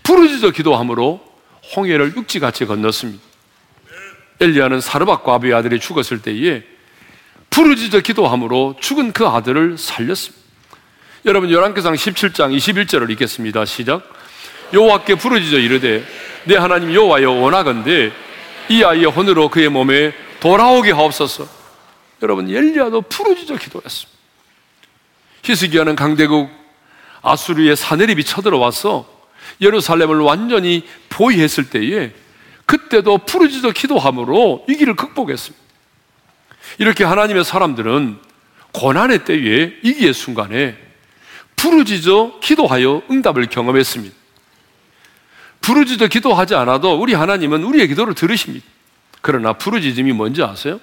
부르짖어 0.02 0.50
기도함으로 0.50 1.20
홍해를 1.74 2.14
육지같이 2.16 2.66
건넜습니다. 2.66 3.20
엘리야는 4.40 4.80
사르밧과 4.80 5.34
아비의 5.34 5.54
아들이 5.54 5.80
죽었을 5.80 6.22
때에 6.22 6.62
부르짖어 7.50 8.00
기도함으로 8.00 8.76
죽은 8.80 9.12
그 9.12 9.26
아들을 9.26 9.78
살렸습니다. 9.78 10.46
여러분 11.24 11.50
열왕기상 11.50 11.94
17장 11.94 12.56
21절을 12.56 13.10
읽겠습니다. 13.10 13.64
시작. 13.64 14.02
여호와께 14.72 15.16
부르짖어 15.16 15.58
이르되 15.58 16.04
내 16.44 16.56
하나님 16.56 16.94
여호와여 16.94 17.30
원하건대 17.32 18.12
이 18.68 18.84
아이의 18.84 19.06
혼으로 19.06 19.48
그의 19.48 19.68
몸에 19.68 20.12
돌아오게 20.38 20.92
하옵소서. 20.92 21.48
여러분 22.22 22.48
엘리야도 22.48 23.02
부르짖어 23.02 23.56
기도했습니다. 23.56 24.15
히스기야는 25.46 25.94
강대국 25.94 26.50
아수르의 27.22 27.76
사내립이 27.76 28.24
쳐들어와서 28.24 29.08
예루살렘을 29.60 30.18
완전히 30.18 30.84
보위했을 31.08 31.70
때에 31.70 32.12
그때도 32.66 33.18
부르짖어 33.18 33.70
기도함으로 33.70 34.64
위기를 34.66 34.96
극복했습니다. 34.96 35.64
이렇게 36.78 37.04
하나님의 37.04 37.44
사람들은 37.44 38.18
고난의 38.72 39.24
때에 39.24 39.76
위기의 39.84 40.12
순간에 40.12 40.76
부르짖어 41.54 42.40
기도하여 42.40 43.02
응답을 43.08 43.46
경험했습니다. 43.46 44.14
부르짖어 45.60 46.08
기도하지 46.08 46.56
않아도 46.56 47.00
우리 47.00 47.14
하나님은 47.14 47.62
우리의 47.62 47.86
기도를 47.88 48.14
들으십니다. 48.14 48.66
그러나 49.20 49.52
부르짖음이 49.52 50.12
뭔지 50.12 50.42
아세요? 50.42 50.80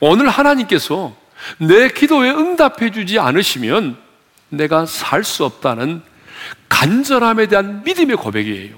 오늘 0.00 0.28
하나님께서 0.28 1.16
내 1.58 1.88
기도에 1.88 2.30
응답해 2.30 2.90
주지 2.92 3.18
않으시면 3.18 3.96
내가 4.50 4.86
살 4.86 5.24
수 5.24 5.44
없다는 5.44 6.02
간절함에 6.68 7.46
대한 7.46 7.82
믿음의 7.84 8.16
고백이에요. 8.16 8.76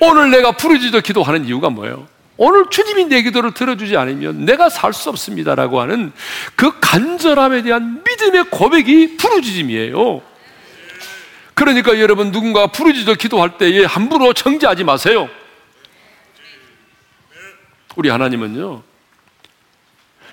오늘 0.00 0.30
내가 0.30 0.52
부르짖어 0.52 1.00
기도하는 1.00 1.46
이유가 1.46 1.70
뭐예요? 1.70 2.06
오늘 2.36 2.66
주님이 2.70 3.06
내 3.06 3.22
기도를 3.22 3.54
들어주지 3.54 3.96
않으면 3.96 4.44
내가 4.44 4.68
살 4.68 4.92
수 4.92 5.08
없습니다라고 5.08 5.80
하는 5.80 6.12
그 6.54 6.78
간절함에 6.80 7.62
대한 7.62 8.02
믿음의 8.04 8.50
고백이 8.50 9.16
부르짖음이에요. 9.16 10.20
그러니까 11.54 11.98
여러분 11.98 12.32
누군가 12.32 12.66
부르짖어 12.66 13.14
기도할 13.14 13.56
때에 13.56 13.86
함부로 13.86 14.34
정지하지 14.34 14.84
마세요. 14.84 15.30
우리 17.96 18.10
하나님은요, 18.10 18.82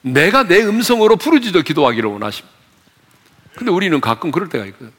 내가 0.04 0.44
내 0.44 0.62
음성으로 0.64 1.16
부르짖어 1.16 1.62
기도하기를 1.62 2.10
원하십니다. 2.10 2.54
근데 3.56 3.72
우리는 3.72 4.00
가끔 4.02 4.32
그럴 4.32 4.50
때가 4.50 4.66
있거든. 4.68 4.92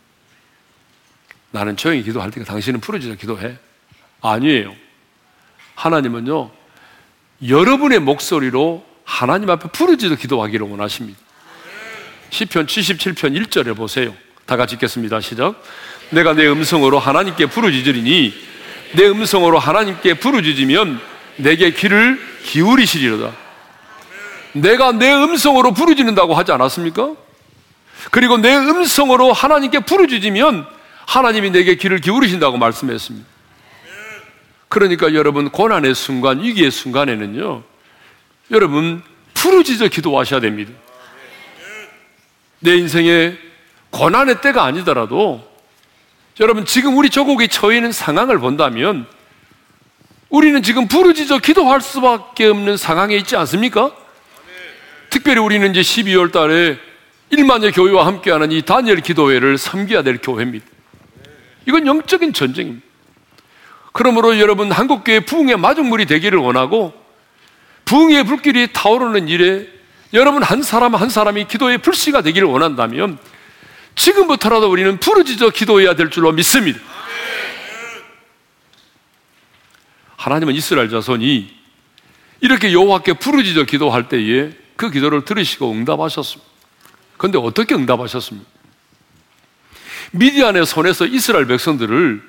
나는 1.50 1.76
조용히 1.76 2.02
기도할 2.02 2.30
테니까 2.30 2.50
당신은 2.50 2.80
부르짖어 2.80 3.14
기도해. 3.14 3.56
아니에요. 4.20 4.74
하나님은요, 5.74 6.50
여러분의 7.46 8.00
목소리로 8.00 8.84
하나님 9.04 9.50
앞에 9.50 9.68
부르짖어 9.68 10.16
기도하기를 10.16 10.66
원하십니다. 10.66 11.18
시편 12.30 12.66
77편 12.66 13.46
1절에 13.46 13.76
보세요. 13.76 14.14
다 14.46 14.56
같이 14.56 14.74
읽겠습니다. 14.76 15.20
시작. 15.20 15.62
내가 16.10 16.32
내 16.32 16.46
음성으로 16.48 16.98
하나님께 16.98 17.46
부르짖으리니 17.46 18.34
내 18.94 19.06
음성으로 19.06 19.58
하나님께 19.58 20.14
부르짖으면 20.14 21.00
내게 21.36 21.72
귀를 21.72 22.18
기울이시리로다. 22.44 23.43
내가 24.54 24.92
내 24.92 25.12
음성으로 25.12 25.72
부르짖는다고 25.72 26.34
하지 26.34 26.52
않았습니까? 26.52 27.14
그리고 28.10 28.38
내 28.38 28.54
음성으로 28.56 29.32
하나님께 29.32 29.80
부르짖으면 29.80 30.66
하나님이 31.06 31.50
내게 31.50 31.74
귀를 31.74 32.00
기울이신다고 32.00 32.56
말씀했습니다. 32.56 33.26
그러니까 34.68 35.14
여러분 35.14 35.50
고난의 35.50 35.94
순간, 35.94 36.42
위기의 36.42 36.70
순간에는요. 36.70 37.62
여러분 38.50 39.02
부르짖어 39.34 39.88
기도하셔야 39.88 40.40
됩니다. 40.40 40.72
내 42.60 42.76
인생에 42.76 43.36
고난의 43.90 44.40
때가 44.40 44.64
아니더라도 44.64 45.46
여러분 46.40 46.64
지금 46.64 46.96
우리 46.96 47.10
조국이 47.10 47.48
처해 47.48 47.76
있는 47.76 47.92
상황을 47.92 48.38
본다면 48.38 49.06
우리는 50.30 50.62
지금 50.62 50.88
부르짖어 50.88 51.38
기도할 51.38 51.80
수밖에 51.80 52.46
없는 52.46 52.76
상황에 52.76 53.16
있지 53.16 53.36
않습니까? 53.36 53.92
특별히 55.14 55.38
우리는 55.38 55.70
이제 55.70 55.80
12월 55.80 56.32
달에 56.32 56.76
1만여 57.30 57.72
교회와 57.72 58.04
함께하는 58.04 58.50
이 58.50 58.62
다니엘 58.62 59.00
기도회를 59.00 59.58
섬겨야 59.58 60.02
될 60.02 60.18
교회입니다. 60.20 60.66
이건 61.66 61.86
영적인 61.86 62.32
전쟁입니다. 62.32 62.84
그러므로 63.92 64.40
여러분 64.40 64.72
한국교회 64.72 65.20
부흥의 65.20 65.56
마중물이 65.56 66.06
되기를 66.06 66.40
원하고 66.40 66.92
부흥의 67.84 68.24
불길이 68.24 68.72
타오르는 68.72 69.28
일에 69.28 69.68
여러분 70.14 70.42
한 70.42 70.64
사람 70.64 70.96
한 70.96 71.08
사람이 71.08 71.46
기도의 71.46 71.78
불씨가 71.78 72.22
되기를 72.22 72.48
원한다면 72.48 73.16
지금부터라도 73.94 74.68
우리는 74.68 74.98
부르짖어 74.98 75.50
기도해야 75.50 75.94
될 75.94 76.10
줄로 76.10 76.32
믿습니다. 76.32 76.80
하나님은 80.16 80.56
이스라엘 80.56 80.90
자손이 80.90 81.54
이렇게 82.40 82.72
여호와께 82.72 83.12
부르짖어 83.12 83.62
기도할 83.62 84.08
때에 84.08 84.63
그 84.76 84.90
기도를 84.90 85.24
들으시고 85.24 85.70
응답하셨습니다. 85.70 86.50
그런데 87.16 87.38
어떻게 87.38 87.74
응답하셨습니까? 87.74 88.48
미디안의 90.12 90.66
손에서 90.66 91.06
이스라엘 91.06 91.46
백성들을 91.46 92.22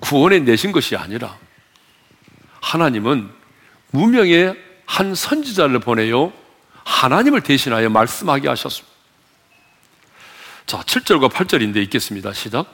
구원해 0.00 0.38
내신 0.40 0.72
것이 0.72 0.96
아니라 0.96 1.36
하나님은 2.60 3.30
무명의 3.90 4.54
한 4.84 5.14
선지자를 5.14 5.80
보내요 5.80 6.32
하나님을 6.84 7.40
대신하여 7.40 7.88
말씀하게 7.88 8.48
하셨습니다. 8.48 8.94
자, 10.66 10.80
7절과 10.80 11.30
8절인데 11.30 11.76
읽겠습니다. 11.84 12.32
시작. 12.32 12.66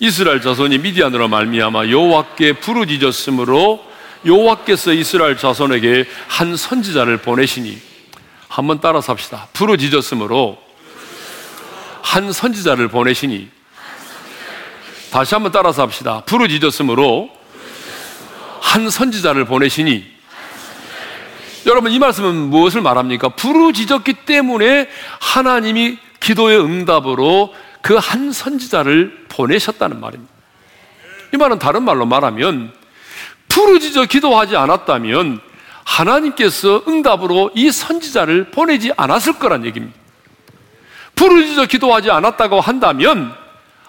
이스라엘 0.00 0.40
자손이 0.40 0.78
미디안으로 0.78 1.28
말미암아 1.28 1.88
여호와께 1.88 2.54
부르짖었으므로 2.54 3.84
여호와께서 4.26 4.92
이스라엘 4.92 5.36
자손에게 5.36 6.06
한 6.28 6.56
선지자를 6.56 7.18
보내시니 7.18 7.93
한번 8.54 8.78
따라서 8.80 9.10
합시다. 9.10 9.48
부르짖었으므로 9.52 10.56
한 12.02 12.30
선지자를 12.30 12.86
보내시니 12.86 13.48
다시 15.10 15.34
한번 15.34 15.50
따라서 15.50 15.82
합시다. 15.82 16.22
부르짖었으므로 16.24 17.30
한 18.60 18.90
선지자를 18.90 19.44
보내시니 19.44 20.04
여러분 21.66 21.90
이 21.90 21.98
말씀은 21.98 22.32
무엇을 22.50 22.80
말합니까? 22.80 23.30
부르짖었기 23.30 24.12
때문에 24.24 24.88
하나님이 25.20 25.98
기도의 26.20 26.60
응답으로 26.60 27.52
그 27.82 27.98
한 27.98 28.30
선지자를 28.30 29.26
보내셨다는 29.30 29.98
말입니다. 29.98 30.32
이 31.34 31.36
말은 31.36 31.58
다른 31.58 31.82
말로 31.82 32.06
말하면 32.06 32.72
부르짖어 33.48 34.04
기도하지 34.04 34.56
않았다면 34.56 35.40
하나님께서 35.84 36.82
응답으로 36.88 37.50
이 37.54 37.70
선지자를 37.70 38.50
보내지 38.50 38.92
않았을 38.96 39.34
거란 39.38 39.64
얘기입니다. 39.64 39.96
부르짖어 41.14 41.66
기도하지 41.66 42.10
않았다고 42.10 42.60
한다면 42.60 43.34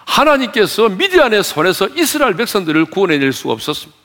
하나님께서 0.05 0.89
미디안의 0.89 1.43
손에서 1.43 1.88
이스라엘 1.95 2.36
백성들을 2.36 2.86
구원해낼 2.86 3.34
수가 3.34 3.53
없었습니다. 3.53 3.97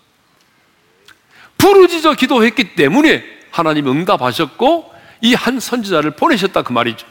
부르짖어 1.59 2.15
기도했기 2.15 2.75
때문에 2.75 3.23
하나님 3.51 3.89
응답하셨고 3.89 4.95
이 5.23 5.35
한 5.35 5.61
선지자를 5.61 6.13
보내셨다 6.13 6.63
그 6.63 6.73
말이죠. 6.73 7.07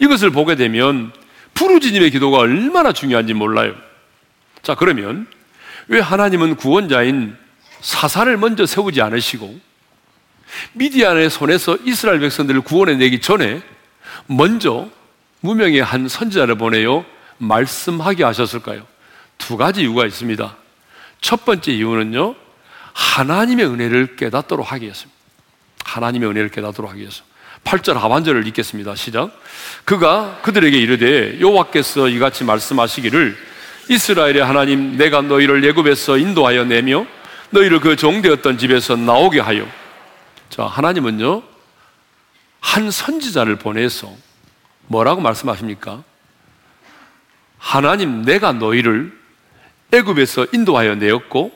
이것을 0.00 0.30
보게 0.30 0.56
되면 0.56 1.12
부르짖음의 1.54 2.10
기도가 2.10 2.38
얼마나 2.38 2.92
중요한지 2.92 3.34
몰라요. 3.34 3.74
자, 4.62 4.74
그러면 4.74 5.26
왜 5.86 6.00
하나님은 6.00 6.56
구원자인 6.56 7.36
사사를 7.80 8.36
먼저 8.36 8.66
세우지 8.66 9.00
않으시고 9.00 9.58
미디안의 10.72 11.30
손에서 11.30 11.76
이스라엘 11.84 12.20
백성들을 12.20 12.62
구원해 12.62 12.96
내기 12.96 13.20
전에 13.20 13.62
먼저 14.26 14.88
무명의 15.40 15.82
한 15.82 16.08
선지자를 16.08 16.56
보내요 16.56 17.04
말씀하게 17.38 18.24
하셨을까요? 18.24 18.86
두 19.38 19.56
가지 19.56 19.82
이유가 19.82 20.06
있습니다. 20.06 20.56
첫 21.20 21.44
번째 21.44 21.72
이유는요, 21.72 22.34
하나님의 22.92 23.66
은혜를 23.66 24.16
깨닫도록 24.16 24.70
하기 24.72 24.84
위해서입니다. 24.84 25.18
하나님의 25.84 26.28
은혜를 26.28 26.50
깨닫도록 26.50 26.90
하기 26.90 27.00
위해서. 27.00 27.22
8절 27.64 27.94
하반절을 27.94 28.46
읽겠습니다. 28.48 28.94
시작. 28.94 29.30
그가 29.84 30.40
그들에게 30.42 30.76
이르되 30.78 31.40
여호와께서 31.40 32.08
이같이 32.08 32.44
말씀하시기를 32.44 33.36
이스라엘의 33.88 34.38
하나님 34.44 34.96
내가 34.96 35.20
너희를 35.20 35.64
예굽에서 35.64 36.16
인도하여 36.16 36.64
내며 36.64 37.06
너희를 37.50 37.80
그 37.80 37.96
종되었던 37.96 38.58
집에서 38.58 38.96
나오게 38.96 39.40
하여 39.40 39.66
자 40.48 40.64
하나님은요 40.66 41.42
한 42.60 42.90
선지자를 42.90 43.56
보내서 43.56 44.12
뭐라고 44.86 45.20
말씀하십니까? 45.20 46.02
하나님 47.58 48.22
내가 48.22 48.52
너희를 48.52 49.18
애굽에서 49.92 50.46
인도하여 50.52 50.96
내었고 50.96 51.52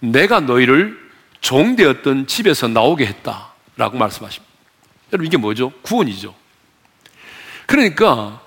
내가 0.00 0.40
너희를 0.40 0.98
종되었던 1.40 2.26
집에서 2.26 2.68
나오게 2.68 3.06
했다 3.06 3.52
라고 3.76 3.98
말씀하십니다. 3.98 4.52
여러분 5.12 5.26
이게 5.26 5.36
뭐죠? 5.36 5.70
구원이죠. 5.82 6.34
그러니까 7.66 8.40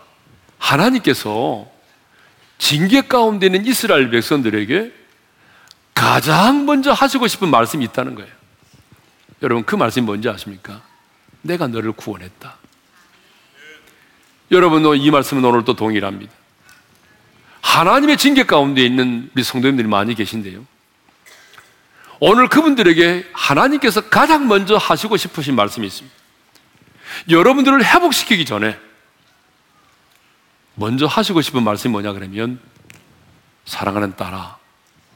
하나님께서 0.57 1.67
징계 2.57 3.01
가운데 3.01 3.47
있는 3.47 3.65
이스라엘 3.65 4.09
백성들에게 4.09 5.04
가장 5.95 6.65
먼저 6.65 6.91
하시고 6.91 7.27
싶은 7.27 7.49
말씀이 7.49 7.84
있다는 7.86 8.13
거예요. 8.13 8.31
여러분 9.41 9.65
그 9.65 9.75
말씀이 9.75 10.05
뭔지 10.05 10.29
아십니까? 10.29 10.84
내가 11.41 11.67
너를 11.67 11.93
구원했다. 11.93 12.58
여러분 14.51 14.86
이 14.95 15.10
말씀은 15.10 15.43
오늘도 15.43 15.75
동일합니다. 15.75 16.31
하나님의 17.62 18.17
징계 18.17 18.43
가운데 18.43 18.86
있는 18.86 19.31
우리 19.34 19.43
성도님들이 19.43 19.88
많이 19.88 20.13
계신데요. 20.13 20.63
오늘 22.19 22.47
그분들에게 22.47 23.31
하나님께서 23.34 24.01
가장 24.10 24.47
먼저 24.47 24.77
하시고 24.77 25.17
싶으신 25.17 25.55
말씀이 25.55 25.88
있습니다. 25.88 26.15
여러분들을 27.29 27.84
회복시키기 27.84 28.45
전에 28.45 28.79
먼저 30.75 31.05
하시고 31.05 31.41
싶은 31.41 31.63
말씀이 31.63 31.91
뭐냐 31.91 32.13
그러면 32.13 32.60
사랑하는 33.65 34.15
딸아, 34.15 34.58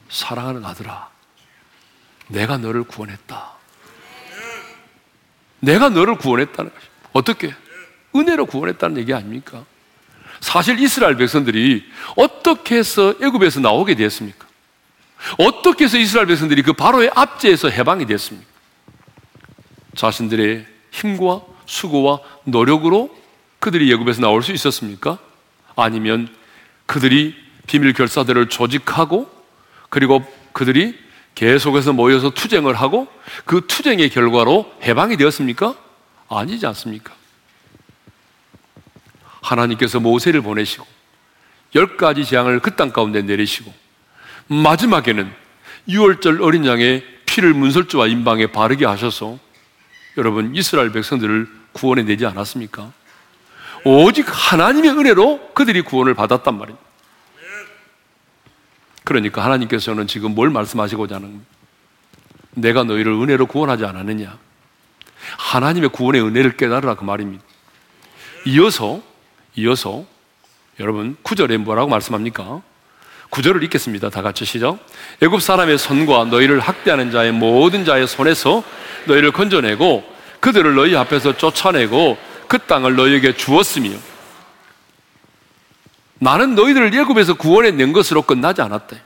사랑하는 0.10 0.66
아들아, 0.66 1.10
내가 2.28 2.58
너를 2.58 2.84
구원했다. 2.84 3.52
내가 5.62 5.90
너를 5.90 6.16
구원했다는 6.16 6.74
것이 6.74 6.88
어떻게? 7.14 7.54
은혜로 8.16 8.46
구원했다는 8.48 8.98
얘기 8.98 9.14
아닙니까? 9.14 9.66
사실 10.40 10.80
이스라엘 10.80 11.16
백성들이 11.18 11.86
어떻게 12.16 12.78
해서 12.78 13.14
애굽에서 13.22 13.60
나오게 13.60 13.96
됐습니까? 13.96 14.48
어떻게 15.38 15.84
해서 15.86 15.98
이스라엘 15.98 16.28
백성들이 16.28 16.62
그 16.62 16.74
바로의 16.74 17.12
압제에서 17.14 17.70
해방이 17.70 18.06
됐습니까? 18.06 18.50
자신들의 19.96 20.66
힘과 20.92 21.42
수고와 21.66 22.20
노력으로 22.46 23.16
그들이 23.60 23.92
예굽에서 23.92 24.22
나올 24.22 24.42
수 24.42 24.54
있었습니까? 24.54 25.20
아니면 25.76 26.34
그들이 26.86 27.36
비밀 27.68 27.94
결사들을 27.94 28.50
조직하고 28.50 29.39
그리고 29.90 30.24
그들이 30.54 30.98
계속해서 31.36 31.94
모여서 31.94 32.32
투쟁을 32.32 32.76
하고 32.76 33.08
그 33.46 33.66
투쟁의 33.68 34.10
결과로 34.10 34.72
해방이 34.84 35.18
되었습니까? 35.18 35.76
아니지 36.28 36.66
않습니까? 36.68 37.14
하나님께서 39.42 40.00
모세를 40.00 40.42
보내시고 40.42 40.86
열 41.76 41.98
가지 41.98 42.26
재앙을 42.26 42.60
그 42.60 42.76
땅 42.76 42.92
가운데 42.92 43.22
내리시고 43.22 43.74
마지막에는 44.48 45.32
6월절 45.88 46.42
어린 46.42 46.66
양의 46.66 47.06
피를 47.26 47.54
문설주와 47.54 48.08
인방에 48.08 48.48
바르게 48.48 48.86
하셔서 48.86 49.38
여러분 50.18 50.56
이스라엘 50.56 50.92
백성들을 50.92 51.48
구원해 51.72 52.04
내지 52.04 52.26
않았습니까? 52.26 52.92
오직 53.86 54.26
하나님의 54.28 54.92
은혜로 54.92 55.52
그들이 55.54 55.82
구원을 55.84 56.16
받았단 56.16 56.58
말입니다. 56.58 56.89
그러니까 59.10 59.44
하나님께서는 59.44 60.06
지금 60.06 60.36
뭘 60.36 60.52
말씀하시고자 60.52 61.16
하는. 61.16 61.42
내가 62.52 62.84
너희를 62.84 63.12
은혜로 63.12 63.48
구원하지 63.48 63.84
않았느냐? 63.84 64.38
하나님의 65.36 65.90
구원의 65.90 66.22
은혜를 66.22 66.56
깨달으라 66.58 66.94
그 66.94 67.04
말입니다. 67.04 67.44
이어서 68.46 69.02
이어서 69.56 70.06
여러분 70.80 71.18
구절에 71.24 71.58
뭐라고 71.58 71.90
말씀합니까? 71.90 72.62
구절을 73.32 73.64
읽겠습니다. 73.64 74.12
다 74.12 74.22
같이 74.22 74.46
시작. 74.46 74.78
애굽 75.24 75.42
사람의 75.42 75.80
손과 75.80 76.26
너희를 76.26 76.60
학대하는 76.60 77.10
자의 77.10 77.32
모든 77.32 77.86
자의 77.86 78.08
손에서 78.08 78.64
너희를 79.08 79.32
건져내고 79.32 80.04
그들을 80.40 80.76
너희 80.76 80.96
앞에서 80.96 81.36
쫓아내고 81.36 82.16
그 82.48 82.60
땅을 82.60 82.96
너희에게 82.96 83.34
주었으며 83.36 83.90
나는 86.20 86.56
너희들을 86.56 86.94
예굽에서 86.94 87.34
구원해 87.36 87.72
낸 87.72 87.94
것으로 87.94 88.22
끝나지 88.22 88.62
않았대. 88.62 89.02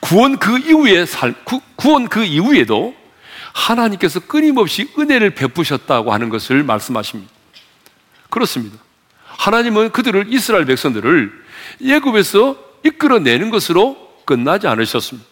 구원 0.00 0.38
그 0.38 0.58
이후에 0.58 1.06
살, 1.06 1.34
구, 1.44 1.60
구원 1.76 2.08
그 2.08 2.24
이후에도 2.24 2.94
하나님께서 3.52 4.20
끊임없이 4.20 4.88
은혜를 4.98 5.30
베푸셨다고 5.30 6.12
하는 6.12 6.28
것을 6.28 6.62
말씀하십니다. 6.62 7.32
그렇습니다. 8.30 8.78
하나님은 9.24 9.90
그들을 9.90 10.26
이스라엘 10.28 10.64
백성들을 10.66 11.32
예굽에서 11.80 12.56
이끌어내는 12.84 13.50
것으로 13.50 13.96
끝나지 14.24 14.66
않으셨습니다. 14.66 15.28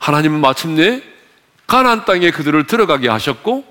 하나님은 0.00 0.40
마침내 0.40 1.02
가나안 1.66 2.04
땅에 2.04 2.30
그들을 2.30 2.66
들어가게 2.66 3.08
하셨고 3.08 3.64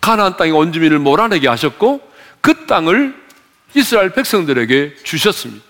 가나안 0.00 0.36
땅의 0.36 0.52
원주민을 0.52 0.98
몰아내게 0.98 1.48
하셨고 1.48 2.00
그 2.40 2.66
땅을 2.66 3.23
이스라엘 3.74 4.10
백성들에게 4.12 4.96
주셨습니다. 5.02 5.64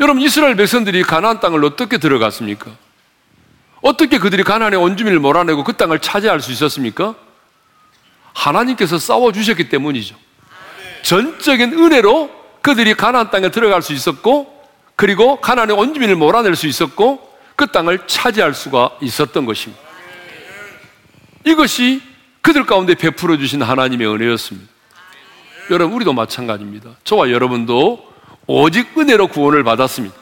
여러분 0.00 0.22
이스라엘 0.22 0.56
백성들이 0.56 1.02
가나안 1.02 1.40
땅을 1.40 1.64
어떻게 1.64 1.98
들어갔습니까? 1.98 2.70
어떻게 3.80 4.18
그들이 4.18 4.42
가나안의 4.42 4.80
원주민을 4.80 5.20
몰아내고 5.20 5.62
그 5.62 5.74
땅을 5.74 6.00
차지할 6.00 6.40
수 6.40 6.50
있었습니까? 6.52 7.14
하나님께서 8.32 8.98
싸워 8.98 9.30
주셨기 9.30 9.68
때문이죠. 9.68 10.16
전적인 11.02 11.74
은혜로 11.74 12.30
그들이 12.62 12.94
가나안 12.94 13.30
땅에 13.30 13.50
들어갈 13.50 13.82
수 13.82 13.92
있었고 13.92 14.52
그리고 14.96 15.40
가나안의 15.40 15.76
원주민을 15.76 16.16
몰아낼 16.16 16.56
수 16.56 16.66
있었고 16.66 17.30
그 17.56 17.66
땅을 17.66 18.06
차지할 18.06 18.54
수가 18.54 18.96
있었던 19.02 19.44
것입니다. 19.44 19.82
이것이 21.44 22.02
그들 22.40 22.66
가운데 22.66 22.94
베풀어 22.94 23.36
주신 23.36 23.62
하나님의 23.62 24.08
은혜였습니다. 24.08 24.73
여러분, 25.70 25.96
우리도 25.96 26.12
마찬가지입니다. 26.12 26.90
저와 27.04 27.30
여러분도 27.30 28.06
오직 28.46 28.98
은혜로 28.98 29.28
구원을 29.28 29.64
받았습니다. 29.64 30.14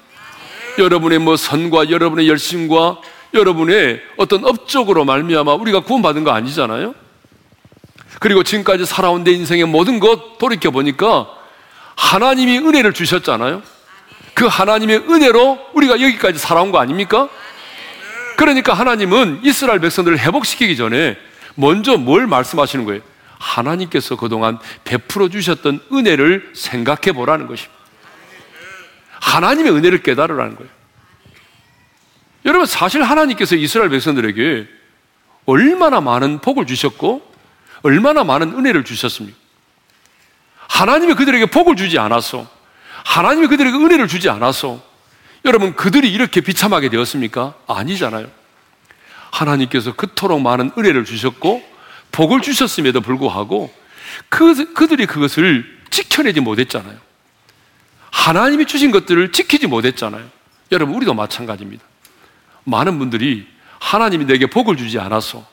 여러분의 0.78 1.18
뭐 1.18 1.36
선과 1.36 1.90
여러분의 1.90 2.28
열심과 2.28 2.98
여러분의 3.34 4.00
어떤 4.16 4.44
업적으로 4.44 5.04
말미암아 5.04 5.54
우리가 5.54 5.80
구원받은 5.80 6.24
거 6.24 6.30
아니잖아요. 6.30 6.94
그리고 8.20 8.42
지금까지 8.42 8.86
살아온 8.86 9.24
내 9.24 9.32
인생의 9.32 9.64
모든 9.66 9.98
것 9.98 10.38
돌이켜 10.38 10.70
보니까 10.70 11.28
하나님이 11.96 12.58
은혜를 12.58 12.92
주셨잖아요. 12.92 13.62
그 14.34 14.46
하나님의 14.46 14.98
은혜로 15.08 15.58
우리가 15.74 16.00
여기까지 16.00 16.38
살아온 16.38 16.72
거 16.72 16.78
아닙니까? 16.78 17.28
그러니까 18.36 18.74
하나님은 18.74 19.40
이스라엘 19.42 19.80
백성들을 19.80 20.18
회복시키기 20.18 20.76
전에 20.76 21.16
먼저 21.54 21.96
뭘 21.96 22.26
말씀하시는 22.26 22.84
거예요? 22.84 23.02
하나님께서 23.42 24.16
그동안 24.16 24.58
베풀어 24.84 25.28
주셨던 25.28 25.80
은혜를 25.92 26.52
생각해 26.54 27.12
보라는 27.12 27.46
것입니다. 27.46 27.74
하나님의 29.20 29.72
은혜를 29.72 30.02
깨달으라는 30.02 30.56
거예요. 30.56 30.70
여러분, 32.44 32.66
사실 32.66 33.02
하나님께서 33.02 33.56
이스라엘 33.56 33.90
백성들에게 33.90 34.68
얼마나 35.46 36.00
많은 36.00 36.40
복을 36.40 36.66
주셨고, 36.66 37.30
얼마나 37.82 38.24
많은 38.24 38.52
은혜를 38.52 38.84
주셨습니까? 38.84 39.36
하나님이 40.68 41.14
그들에게 41.14 41.46
복을 41.46 41.76
주지 41.76 41.98
않아서 41.98 42.48
하나님이 43.04 43.48
그들에게 43.48 43.76
은혜를 43.76 44.08
주지 44.08 44.30
않아서 44.30 44.80
여러분 45.44 45.74
그들이 45.74 46.10
이렇게 46.10 46.40
비참하게 46.40 46.88
되었습니까? 46.88 47.54
아니잖아요. 47.66 48.28
하나님께서 49.30 49.94
그토록 49.94 50.40
많은 50.40 50.70
은혜를 50.78 51.04
주셨고 51.04 51.71
복을 52.12 52.42
주셨음에도 52.42 53.00
불구하고 53.00 53.72
그, 54.28 54.74
그들이 54.74 55.06
그것을 55.06 55.80
지켜내지 55.90 56.40
못했잖아요. 56.40 56.96
하나님이 58.10 58.66
주신 58.66 58.90
것들을 58.90 59.32
지키지 59.32 59.66
못했잖아요. 59.66 60.24
여러분, 60.70 60.94
우리도 60.96 61.14
마찬가지입니다. 61.14 61.82
많은 62.64 62.98
분들이 62.98 63.46
하나님이 63.80 64.26
내게 64.26 64.46
복을 64.46 64.76
주지 64.76 64.98
않아서, 64.98 65.44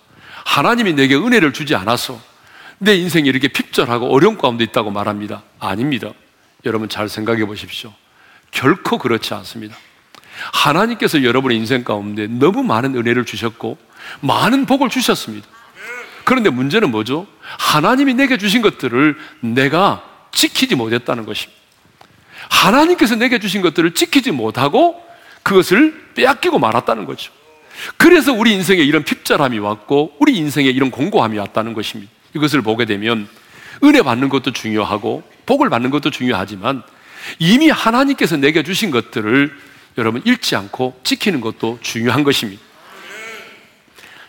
하나님이 0.45 0.93
내게 0.93 1.15
은혜를 1.15 1.53
주지 1.53 1.75
않아서, 1.75 2.21
내 2.77 2.95
인생이 2.95 3.27
이렇게 3.27 3.47
핍절하고 3.47 4.13
어려운 4.13 4.37
가운데 4.37 4.63
있다고 4.63 4.91
말합니다. 4.91 5.43
아닙니다. 5.59 6.11
여러분 6.65 6.87
잘 6.87 7.09
생각해 7.09 7.45
보십시오. 7.45 7.93
결코 8.51 8.97
그렇지 8.97 9.33
않습니다. 9.33 9.75
하나님께서 10.53 11.23
여러분의 11.23 11.57
인생 11.57 11.83
가운데 11.83 12.27
너무 12.27 12.63
많은 12.63 12.95
은혜를 12.95 13.25
주셨고, 13.25 13.77
많은 14.21 14.65
복을 14.65 14.89
주셨습니다. 14.89 15.47
그런데 16.29 16.51
문제는 16.51 16.91
뭐죠? 16.91 17.25
하나님이 17.41 18.13
내게 18.13 18.37
주신 18.37 18.61
것들을 18.61 19.17
내가 19.39 20.03
지키지 20.31 20.75
못했다는 20.75 21.25
것입니다. 21.25 21.59
하나님께서 22.49 23.15
내게 23.15 23.39
주신 23.39 23.63
것들을 23.63 23.95
지키지 23.95 24.29
못하고 24.29 25.03
그것을 25.41 26.11
빼앗기고 26.13 26.59
말았다는 26.59 27.05
거죠. 27.05 27.31
그래서 27.97 28.31
우리 28.31 28.53
인생에 28.53 28.79
이런 28.79 29.03
핍절함이 29.03 29.57
왔고 29.57 30.17
우리 30.19 30.37
인생에 30.37 30.67
이런 30.67 30.91
공고함이 30.91 31.35
왔다는 31.39 31.73
것입니다. 31.73 32.11
이것을 32.35 32.61
보게 32.61 32.85
되면 32.85 33.27
은혜 33.83 34.03
받는 34.03 34.29
것도 34.29 34.53
중요하고 34.53 35.23
복을 35.47 35.71
받는 35.71 35.89
것도 35.89 36.11
중요하지만 36.11 36.83
이미 37.39 37.71
하나님께서 37.71 38.37
내게 38.37 38.61
주신 38.61 38.91
것들을 38.91 39.51
여러분 39.97 40.21
잃지 40.25 40.55
않고 40.55 40.99
지키는 41.03 41.41
것도 41.41 41.79
중요한 41.81 42.23
것입니다. 42.23 42.61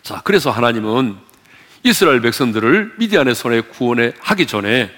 자, 0.02 0.22
그래서 0.24 0.50
하나님은 0.50 1.28
이스라엘 1.82 2.20
백성들을 2.20 2.94
미디안의 2.98 3.34
손에 3.34 3.62
구원해 3.62 4.12
하기 4.20 4.46
전에 4.46 4.90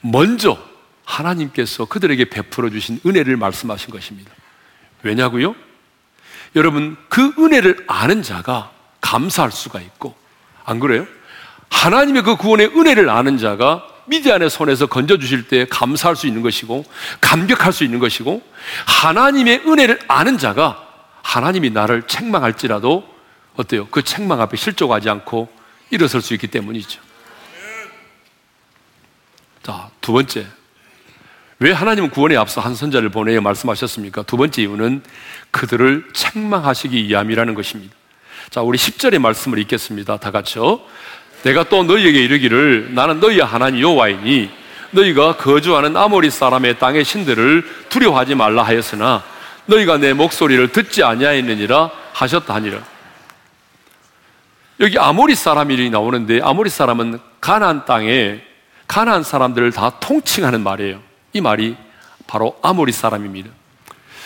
먼저 0.00 0.58
하나님께서 1.04 1.84
그들에게 1.84 2.26
베풀어 2.26 2.70
주신 2.70 3.00
은혜를 3.06 3.36
말씀하신 3.36 3.90
것입니다. 3.90 4.32
왜냐고요? 5.02 5.54
여러분, 6.56 6.96
그 7.08 7.32
은혜를 7.38 7.84
아는 7.86 8.22
자가 8.22 8.72
감사할 9.00 9.52
수가 9.52 9.80
있고, 9.80 10.14
안 10.64 10.80
그래요? 10.80 11.06
하나님의 11.68 12.22
그 12.22 12.36
구원의 12.36 12.68
은혜를 12.76 13.08
아는 13.08 13.38
자가 13.38 13.86
미디안의 14.06 14.50
손에서 14.50 14.86
건져 14.86 15.18
주실 15.18 15.48
때 15.48 15.66
감사할 15.68 16.16
수 16.16 16.26
있는 16.26 16.42
것이고, 16.42 16.84
감격할 17.20 17.72
수 17.72 17.84
있는 17.84 17.98
것이고, 17.98 18.42
하나님의 18.86 19.62
은혜를 19.66 20.00
아는 20.08 20.38
자가 20.38 20.82
하나님이 21.22 21.70
나를 21.70 22.02
책망할지라도 22.04 23.06
어때요? 23.56 23.86
그 23.88 24.02
책망 24.02 24.40
앞에 24.40 24.56
실족하지 24.56 25.10
않고 25.10 25.55
일어설 25.90 26.20
수 26.20 26.34
있기 26.34 26.46
때문이죠. 26.48 27.00
자, 29.62 29.90
두 30.00 30.12
번째. 30.12 30.46
왜 31.58 31.72
하나님은 31.72 32.10
구원에 32.10 32.36
앞서 32.36 32.60
한 32.60 32.74
선자를 32.74 33.08
보내어 33.08 33.40
말씀하셨습니까? 33.40 34.22
두 34.22 34.36
번째 34.36 34.62
이유는 34.62 35.02
그들을 35.50 36.08
책망하시기 36.12 37.08
위함이라는 37.08 37.54
것입니다. 37.54 37.94
자, 38.50 38.60
우리 38.60 38.78
10절의 38.78 39.18
말씀을 39.18 39.58
읽겠습니다. 39.60 40.18
다 40.18 40.30
같이요. 40.30 40.80
내가 41.42 41.64
또 41.64 41.82
너희에게 41.82 42.22
이르기를 42.24 42.94
나는 42.94 43.20
너희의 43.20 43.40
하나님 43.40 43.80
여호와이니 43.80 44.50
너희가 44.90 45.36
거주하는 45.36 45.96
아모리 45.96 46.30
사람의 46.30 46.78
땅의 46.78 47.04
신들을 47.04 47.86
두려워하지 47.88 48.34
말라 48.34 48.62
하였으나 48.62 49.24
너희가 49.66 49.98
내 49.98 50.12
목소리를 50.12 50.72
듣지 50.72 51.02
아니하였느니라 51.02 51.90
하셨다 52.12 52.54
하니라. 52.54 52.95
여기 54.80 54.98
아모리 54.98 55.34
사람이 55.34 55.90
나오는데 55.90 56.40
아모리 56.42 56.68
사람은 56.68 57.18
가나안 57.40 57.84
땅에 57.84 58.40
가나안 58.86 59.22
사람들을 59.22 59.72
다 59.72 59.98
통칭하는 60.00 60.62
말이에요. 60.62 61.00
이 61.32 61.40
말이 61.40 61.76
바로 62.26 62.58
아모리 62.62 62.92
사람입니다. 62.92 63.50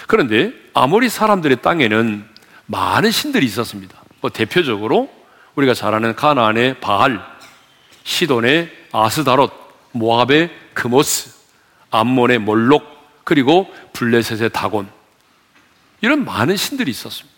그런데 0.07 0.53
아모리 0.75 1.09
사람들의 1.09 1.63
땅에는 1.63 2.25
많은 2.67 3.11
신들이 3.11 3.47
있었습니다. 3.47 3.97
뭐 4.21 4.31
대표적으로 4.31 5.11
우리가 5.55 5.75
잘 5.75 5.95
아는 5.95 6.15
가나안의 6.15 6.81
바알, 6.81 7.21
시돈의 8.05 8.71
아스다롯, 8.93 9.53
모압의 9.93 10.51
크모스, 10.75 11.35
암몬의 11.91 12.39
몰록, 12.39 12.85
그리고 13.25 13.73
블레셋의 13.93 14.51
다곤. 14.51 14.89
이런 16.01 16.25
많은 16.25 16.57
신들이 16.57 16.91
있었습니다. 16.91 17.37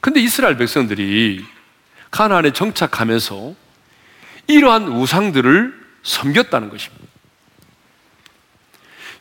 근데 0.00 0.20
이스라엘 0.20 0.56
백성들이 0.56 1.44
가나안에 2.10 2.52
정착하면서 2.52 3.54
이러한 4.48 4.88
우상들을 4.88 5.86
섬겼다는 6.02 6.70
것입니다. 6.70 7.04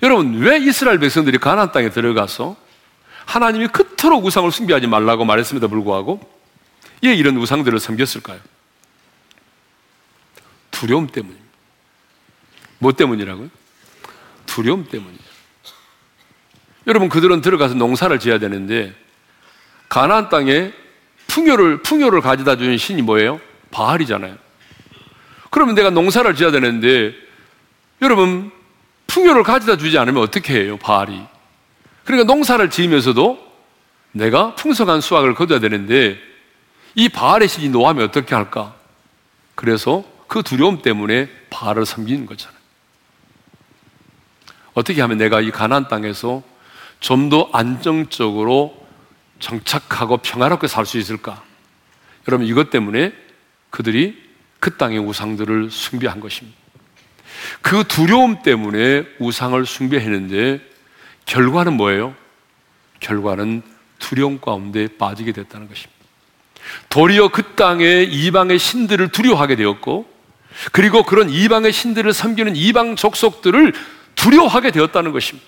여러분, 0.04 0.39
왜 0.39 0.60
이스라엘 0.60 1.00
백성들이 1.00 1.38
가나안 1.38 1.71
땅에 1.71 1.89
들어가서 1.89 2.56
하나님이 3.26 3.67
그토록 3.67 4.24
우상을 4.26 4.52
숭배하지 4.52 4.88
말라고 4.88 5.26
말했음에도 5.26 5.67
불구하고 5.67 6.19
왜 7.04 7.13
이런 7.13 7.38
우상들을 7.38 7.80
섬겼을까요? 7.80 8.39
두려움 10.71 11.08
때문입니다. 11.08 11.45
뭐 12.80 12.91
때문이라고요? 12.91 13.50
두려움 14.45 14.88
때문이에요. 14.88 15.36
여러분, 16.88 17.10
그들은 17.10 17.41
들어가서 17.41 17.74
농사를 17.74 18.17
지어야 18.19 18.38
되는데 18.38 18.93
가나안 19.89 20.30
땅에 20.30 20.71
풍요를 21.36 21.82
풍요를 21.82 22.21
가져다 22.21 22.56
주는 22.56 22.78
신이 22.78 23.02
뭐예요? 23.02 23.41
바알이잖아요. 23.71 24.38
그러면 25.50 25.76
내가 25.76 25.89
농사를 25.89 26.34
지어야 26.36 26.52
되는데 26.52 27.13
여러분 28.02 28.52
풍요를 29.08 29.43
가져다 29.43 29.76
주지 29.78 29.98
않으면 29.98 30.24
어떻게 30.24 30.62
해요? 30.62 30.78
바알이. 30.78 31.21
그러니까 32.06 32.34
농사를 32.34 32.69
지으면서도 32.69 33.45
내가 34.13 34.56
풍성한 34.56 35.02
수확을 35.02 35.36
거둬야 35.36 35.60
되는데 35.60 36.17
이 36.95 37.10
바알의 37.10 37.50
신이 37.50 37.67
노하면 37.67 38.06
어떻게 38.06 38.34
할까? 38.34 38.74
그래서 39.56 40.06
그 40.28 40.41
두려움 40.41 40.82
때문에 40.82 41.30
바알을 41.50 41.86
섬기는 41.86 42.26
거잖아요. 42.26 42.58
어떻게 44.74 45.02
하면 45.02 45.17
내가 45.17 45.41
이 45.41 45.52
가난 45.52 45.89
땅에서 45.89 46.43
좀 47.02 47.30
더 47.30 47.50
안정적으로 47.52 48.85
정착하고 49.45 50.17
평화롭게 50.17 50.67
살 50.67 50.88
수 50.88 50.97
있을까? 50.97 51.43
여러분 52.27 52.47
이것 52.47 52.71
때문에 52.71 53.13
그들이 53.69 54.19
그 54.60 54.75
땅의 54.77 54.97
우상들을 54.97 55.69
숭배한 55.69 56.19
것입니다. 56.19 56.58
그 57.62 57.84
두려움 57.88 58.41
때문에 58.41 59.05
우상을 59.19 59.63
숭배했는데 59.63 60.62
결과는 61.27 61.73
뭐예요? 61.73 62.15
결과는 62.99 63.62
두려움 63.99 64.41
가운데 64.41 64.88
빠지게 64.97 65.31
됐다는 65.31 65.67
것입니다. 65.67 65.93
도리어 66.89 67.27
그 67.27 67.53
땅의 67.53 68.12
이방의 68.12 68.58
신들을 68.58 69.10
두려워하게 69.10 69.58
되었고 69.58 70.10
그리고 70.71 71.03
그런 71.03 71.29
이방의 71.29 71.71
신들을 71.71 72.12
섬기는 72.13 72.55
이방 72.55 72.95
족속들을 72.95 73.73
두려워하게 74.15 74.71
되었다는 74.71 75.12
것입니다. 75.12 75.47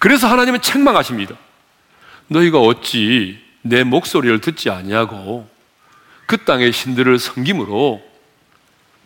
그래서 0.00 0.26
하나님은 0.26 0.62
책망하십니다. 0.62 1.36
너희가 2.28 2.60
어찌 2.60 3.38
내 3.62 3.84
목소리를 3.84 4.40
듣지 4.40 4.70
아니하고 4.70 5.48
그 6.26 6.44
땅의 6.44 6.72
신들을 6.72 7.18
섬김으로 7.18 8.02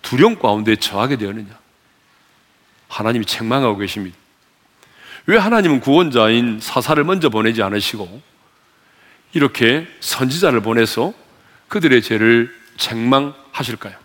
두려움 0.02 0.38
가운데 0.38 0.76
처하게 0.76 1.16
되었느냐? 1.16 1.58
하나님이 2.88 3.24
책망하고 3.24 3.78
계십니다. 3.78 4.16
왜 5.26 5.38
하나님은 5.38 5.80
구원자인 5.80 6.58
사사를 6.61 7.02
먼저 7.04 7.28
보내지 7.28 7.62
않으시고 7.62 8.20
이렇게 9.32 9.87
선지자를 10.00 10.61
보내서 10.61 11.14
그들의 11.68 12.02
죄를 12.02 12.54
책망하실까요? 12.76 13.96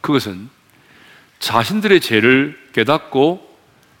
그것은 0.00 0.50
자신들의 1.38 2.00
죄를 2.00 2.58
깨닫고 2.72 3.56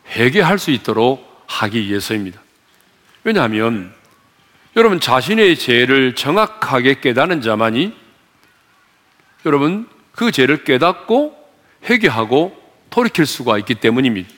회개할 0.08 0.58
수 0.58 0.70
있도록 0.72 1.44
하기 1.46 1.86
위해서입니다. 1.86 2.43
왜냐하면 3.24 3.92
여러분 4.76 5.00
자신의 5.00 5.56
죄를 5.56 6.14
정확하게 6.14 7.00
깨닫는 7.00 7.40
자만이 7.40 7.94
여러분 9.46 9.88
그 10.12 10.30
죄를 10.30 10.64
깨닫고 10.64 11.36
회개하고 11.88 12.56
돌이킬 12.90 13.26
수가 13.26 13.58
있기 13.58 13.76
때문입니다. 13.76 14.28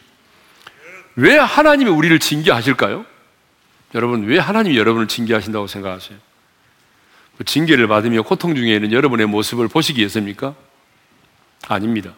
왜 1.16 1.36
하나님이 1.36 1.90
우리를 1.90 2.18
징계하실까요? 2.18 3.04
여러분 3.94 4.24
왜 4.24 4.38
하나님이 4.38 4.76
여러분을 4.76 5.08
징계하신다고 5.08 5.66
생각하세요? 5.66 6.18
그 7.38 7.44
징계를 7.44 7.86
받으며 7.88 8.22
고통 8.22 8.54
중에는 8.54 8.92
여러분의 8.92 9.26
모습을 9.26 9.68
보시기 9.68 10.00
위해서입니까? 10.00 10.54
아닙니다. 11.68 12.12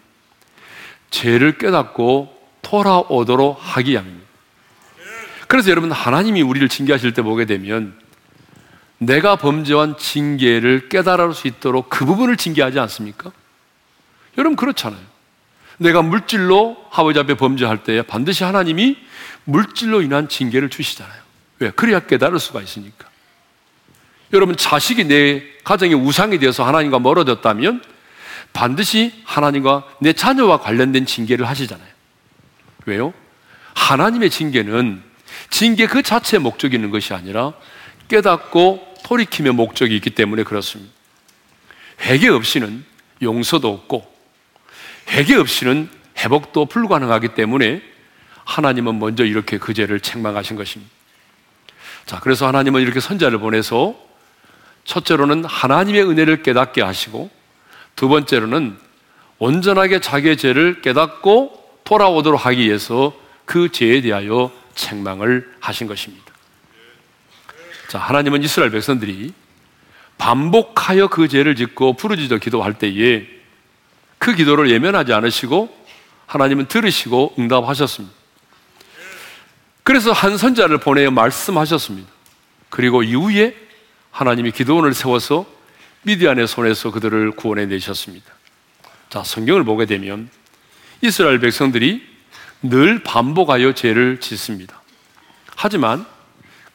죄를 1.11 1.59
깨닫고 1.59 2.37
돌아오도록 2.63 3.59
하기 3.59 3.93
위함입니다. 3.93 4.28
그래서 5.49 5.71
여러분 5.71 5.91
하나님이 5.91 6.43
우리를 6.43 6.69
징계하실 6.69 7.15
때 7.15 7.23
보게 7.23 7.47
되면 7.47 7.99
내가 8.99 9.37
범죄한 9.37 9.97
징계를 9.97 10.89
깨달을 10.89 11.35
수 11.35 11.49
있도록 11.49 11.89
그 11.89 12.05
부분을 12.05 12.37
징계하지 12.37 12.79
않습니까? 12.79 13.33
여러분 14.37 14.57
그렇잖아요. 14.57 15.01
내가 15.79 16.03
물질로 16.03 16.77
아버지 16.93 17.19
앞에 17.19 17.35
범죄할 17.35 17.83
때 17.83 18.03
반드시 18.03 18.45
하나님이 18.45 18.99
물질로 19.45 20.03
인한 20.03 20.29
징계를 20.29 20.69
주시잖아요. 20.69 21.21
왜? 21.61 21.71
그래야 21.71 22.01
깨달을 22.01 22.39
수가 22.39 22.61
있으니까. 22.61 23.09
여러분 24.33 24.57
자식이 24.57 25.05
내 25.05 25.43
가정의 25.65 25.95
우상이 25.95 26.39
되어서 26.39 26.65
하나님과 26.65 26.99
멀어졌다면 26.99 27.83
반드시 28.53 29.15
하나님과 29.25 29.85
내 30.01 30.13
자녀와 30.13 30.61
관련된 30.61 31.07
징계를 31.07 31.49
하시잖아요. 31.49 31.89
왜요? 32.87 33.15
하나님의 33.75 34.31
징계는 34.31 35.08
징계 35.51 35.87
그 35.87 36.03
자체의 36.03 36.41
목적이 36.41 36.77
있는 36.77 36.91
것이 36.91 37.15
아니라 37.15 37.53
깨닫고 38.09 38.95
돌이킴의 39.05 39.53
목적이 39.53 39.97
있기 39.97 40.11
때문에 40.11 40.43
그렇습니다. 40.43 40.93
회개 42.01 42.29
없이는 42.29 42.85
용서도 43.23 43.73
없고 43.73 44.11
회개 45.11 45.35
없이는 45.35 45.89
회복도 46.19 46.67
불가능하기 46.67 47.29
때문에 47.29 47.83
하나님은 48.45 48.99
먼저 48.99 49.25
이렇게 49.25 49.59
그 49.59 49.75
죄를 49.75 50.01
책망하신 50.01 50.57
것입니다. 50.57 50.93
자, 52.07 52.21
그래서 52.21 52.47
하나님은 52.47 52.81
이렇게 52.81 53.01
선자를 53.01 53.39
보내서 53.39 53.95
첫째로는 54.85 55.45
하나님의 55.45 56.09
은혜를 56.09 56.43
깨닫게 56.43 56.81
하시고 56.83 57.31
두 57.95 58.09
번째로는 58.09 58.79
온전하게 59.39 60.01
자기의 60.01 60.37
죄를 60.39 60.81
깨닫고 60.81 61.81
돌아오도록 61.85 62.47
하기 62.47 62.65
위해서 62.65 63.13
그 63.45 63.71
죄에 63.71 64.01
대하여 64.01 64.51
책망을 64.79 65.53
하신 65.61 65.87
것입니다. 65.87 66.25
자, 67.89 67.99
하나님은 67.99 68.43
이스라엘 68.43 68.71
백성들이 68.71 69.35
반복하여 70.17 71.09
그 71.09 71.29
죄를 71.29 71.57
짓고 71.57 71.95
부르짖어 71.95 72.39
기도할 72.39 72.79
때에 72.79 73.27
그 74.19 74.35
기도를 74.35 74.71
예면하지 74.71 75.13
않으시고 75.13 75.77
하나님은 76.27 76.67
들으시고 76.67 77.35
응답하셨습니다. 77.39 78.17
그래서 79.83 80.13
한 80.13 80.37
선자를 80.37 80.79
보내어 80.79 81.11
말씀하셨습니다. 81.11 82.11
그리고 82.69 83.03
이후에 83.03 83.57
하나님이 84.11 84.53
기도원을 84.53 84.93
세워서 84.93 85.47
미디안의 86.03 86.47
손에서 86.47 86.91
그들을 86.91 87.33
구원해 87.33 87.67
내셨습니다. 87.67 88.27
자, 89.09 89.23
성경을 89.23 89.65
보게 89.65 89.87
되면 89.87 90.29
이스라엘 91.01 91.39
백성들이 91.39 92.18
늘 92.63 93.03
반복하여 93.03 93.73
죄를 93.75 94.21
짓습니다. 94.21 94.81
하지만 95.57 96.05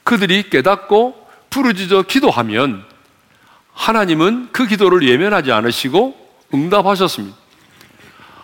그들이 0.04 0.50
깨닫고 0.50 1.28
부르짖어 1.50 2.04
기도하면 2.04 2.84
하나님은 3.74 4.50
그 4.52 4.68
기도를 4.68 5.08
예면하지 5.08 5.52
않으시고 5.52 6.16
응답하셨습니다. 6.54 7.38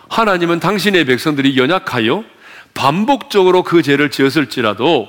하나님은 0.08 0.60
당신의 0.60 1.04
백성들이 1.04 1.56
연약하여 1.56 2.24
반복적으로 2.74 3.62
그 3.62 3.82
죄를 3.82 4.10
지었을지라도 4.10 5.08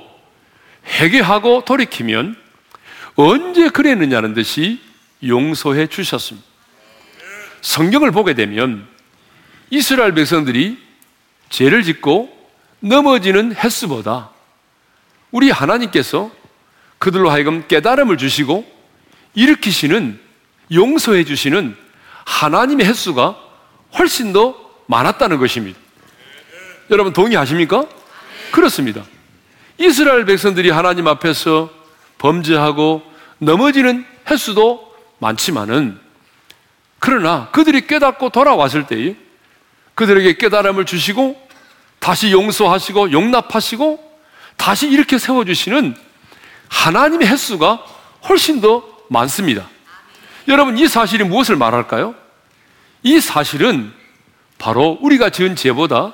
회개하고 0.85 1.63
돌이키면 1.65 2.35
언제 3.15 3.69
그랬느냐는 3.69 4.33
듯이 4.33 4.79
용서해 5.25 5.87
주셨습니다. 5.87 6.47
성경을 7.61 8.11
보게 8.11 8.33
되면 8.33 8.87
이스라엘 9.69 10.13
백성들이 10.13 10.77
죄를 11.51 11.83
짓고 11.83 12.35
넘어지는 12.79 13.53
횟수보다 13.55 14.31
우리 15.29 15.51
하나님께서 15.51 16.31
그들로 16.97 17.29
하여금 17.29 17.67
깨달음을 17.67 18.17
주시고 18.17 18.65
일으키시는 19.35 20.19
용서해 20.73 21.23
주시는 21.25 21.75
하나님의 22.25 22.87
횟수가 22.87 23.37
훨씬 23.97 24.33
더 24.33 24.55
많았다는 24.87 25.37
것입니다. 25.37 25.79
여러분 26.89 27.13
동의하십니까? 27.13 27.85
그렇습니다. 28.51 29.03
이스라엘 29.77 30.25
백성들이 30.25 30.69
하나님 30.69 31.07
앞에서 31.07 31.69
범죄하고 32.17 33.01
넘어지는 33.39 34.05
횟수도 34.29 34.93
많지만은 35.19 35.99
그러나 36.99 37.49
그들이 37.51 37.87
깨닫고 37.87 38.29
돌아왔을 38.29 38.85
때에 38.85 39.15
그들에게 39.95 40.37
깨달음을 40.37 40.85
주시고 40.85 41.40
다시 42.01 42.31
용서하시고 42.31 43.11
용납하시고 43.11 44.11
다시 44.57 44.89
이렇게 44.89 45.17
세워주시는 45.19 45.95
하나님의 46.67 47.27
횟수가 47.27 47.85
훨씬 48.27 48.59
더 48.59 48.83
많습니다. 49.07 49.69
여러분, 50.47 50.77
이 50.77 50.87
사실이 50.87 51.23
무엇을 51.23 51.55
말할까요? 51.55 52.15
이 53.03 53.19
사실은 53.19 53.93
바로 54.57 54.97
우리가 55.01 55.29
지은 55.29 55.55
죄보다 55.55 56.13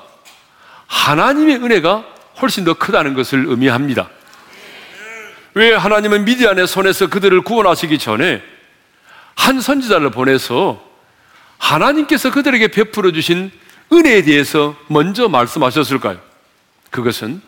하나님의 0.86 1.56
은혜가 1.56 2.04
훨씬 2.42 2.64
더 2.64 2.74
크다는 2.74 3.14
것을 3.14 3.46
의미합니다. 3.46 4.10
왜 5.54 5.74
하나님은 5.74 6.26
미디안의 6.26 6.66
손에서 6.66 7.08
그들을 7.08 7.40
구원하시기 7.42 7.98
전에 7.98 8.42
한 9.34 9.60
선지자를 9.60 10.10
보내서 10.10 10.84
하나님께서 11.56 12.30
그들에게 12.30 12.68
베풀어 12.68 13.10
주신 13.12 13.50
은혜에 13.92 14.22
대해서 14.22 14.76
먼저 14.88 15.28
말씀하셨을까요? 15.28 16.18
그것은 16.90 17.40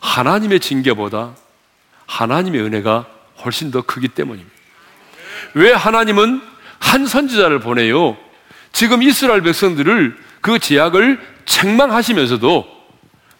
하나님의 0.00 0.60
징계보다 0.60 1.34
하나님의 2.06 2.62
은혜가 2.62 3.06
훨씬 3.44 3.70
더 3.70 3.82
크기 3.82 4.08
때문입니다. 4.08 4.56
왜 5.54 5.72
하나님은 5.72 6.40
한 6.78 7.06
선지자를 7.06 7.60
보내요? 7.60 8.16
지금 8.72 9.02
이스라엘 9.02 9.42
백성들을 9.42 10.16
그 10.40 10.58
제약을 10.58 11.20
책망하시면서도 11.46 12.66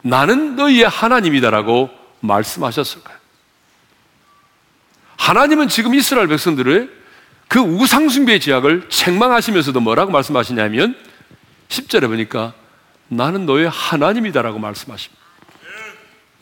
나는 0.03 0.57
너희의 0.57 0.89
하나님이다라고 0.89 1.91
말씀하셨을까요? 2.21 3.17
하나님은 5.17 5.69
지금 5.69 5.95
이스라엘 5.95 6.29
백성들의 6.29 6.89
그 7.49 7.59
우상숭배의 7.61 8.41
제약을 8.41 8.89
책망하시면서도 8.89 9.81
뭐라고 9.81 10.13
말씀하시냐면 10.13 10.97
10절에 11.69 12.09
보니까 12.09 12.55
나는 13.09 13.47
너의 13.47 13.69
하나님이다라고 13.69 14.59
말씀하십니다. 14.59 15.23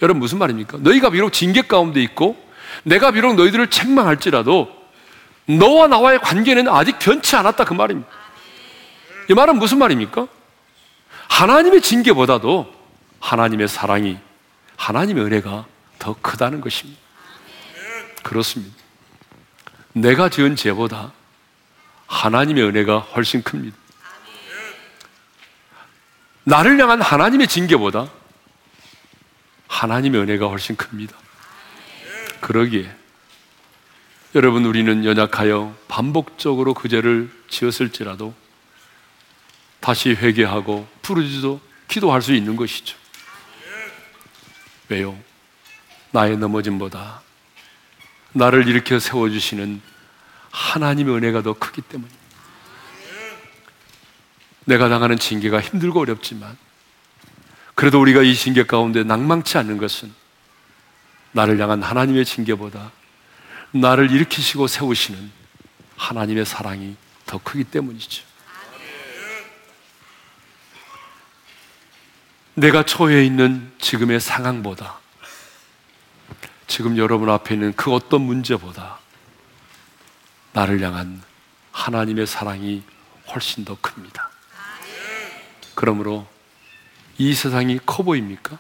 여러분 0.03 0.21
무슨 0.21 0.39
말입니까? 0.39 0.79
너희가 0.81 1.11
비록 1.11 1.33
징계 1.33 1.63
가운데 1.63 2.03
있고 2.03 2.37
내가 2.83 3.11
비록 3.11 3.35
너희들을 3.35 3.69
책망할지라도 3.69 4.85
너와 5.47 5.89
나와의 5.89 6.21
관계는 6.21 6.69
아직 6.69 6.99
변치 6.99 7.37
않았다 7.37 7.65
그 7.65 7.75
말입니다. 7.75 8.09
이 9.29 9.35
말은 9.35 9.59
무슨 9.59 9.79
말입니까? 9.79 10.27
하나님의 11.29 11.81
징계보다도 11.81 12.73
하나님의 13.21 13.69
사랑이 13.69 14.19
하나님의 14.77 15.25
은혜가 15.25 15.67
더 15.99 16.17
크다는 16.21 16.61
것입니다. 16.61 17.01
그렇습니다. 18.23 18.75
내가 19.93 20.29
지은 20.29 20.57
죄보다 20.57 21.13
하나님의 22.07 22.65
은혜가 22.65 22.99
훨씬 22.99 23.43
큽니다. 23.43 23.77
나를 26.45 26.79
향한 26.79 27.01
하나님의 27.01 27.49
징계보다 27.49 28.11
하나님의 29.67 30.21
은혜가 30.21 30.47
훨씬 30.49 30.77
큽니다. 30.77 31.17
그러기에 32.41 32.95
여러분 34.35 34.65
우리는 34.65 35.05
연약하여 35.05 35.75
반복적으로 35.89 36.75
그 36.75 36.89
죄를 36.89 37.31
지었을지라도 37.49 38.35
다시 39.81 40.11
회개하고 40.11 40.87
부르짖어 41.03 41.61
기도할 41.89 42.21
수 42.21 42.35
있는 42.35 42.57
것이죠. 42.57 42.97
왜요? 44.89 45.19
나의 46.11 46.37
넘어짐보다 46.37 47.23
나를 48.33 48.69
일으켜 48.69 48.99
세워주시는 48.99 49.81
하나님의 50.51 51.15
은혜가 51.17 51.43
더 51.43 51.55
크기 51.55 51.81
때문입니다. 51.81 52.24
내가 54.65 54.89
당하는 54.89 55.19
징계가 55.19 55.61
힘들고 55.61 56.01
어렵지만 56.01 56.57
그래도 57.75 58.01
우리가 58.01 58.23
이 58.23 58.35
징계 58.35 58.65
가운데 58.65 59.03
낭망치 59.03 59.59
않는 59.59 59.79
것은 59.79 60.13
나를 61.33 61.61
향한 61.61 61.83
하나님의 61.83 62.25
징계보다 62.25 62.93
나를 63.73 64.11
일으키시고 64.11 64.69
세우시는 64.69 65.33
하나님의 65.97 66.47
사랑이 66.47 66.97
더 67.27 67.39
크기 67.43 67.65
때문이죠. 67.65 68.23
내가 72.55 72.85
처해 72.85 73.25
있는 73.25 73.73
지금의 73.81 74.21
상황보다 74.21 75.01
지금 76.69 76.97
여러분 76.97 77.29
앞에 77.29 77.55
있는 77.55 77.73
그 77.75 77.93
어떤 77.93 78.23
문제보다 78.23 79.01
나를 80.53 80.81
향한 80.81 81.21
하나님의 81.73 82.29
사랑이 82.29 82.85
훨씬 83.29 83.65
더 83.65 83.77
큽니다. 83.81 84.31
그러므로 85.85 86.27
이 87.19 87.35
세상이 87.35 87.79
커 87.85 88.03
보입니까? 88.03 88.59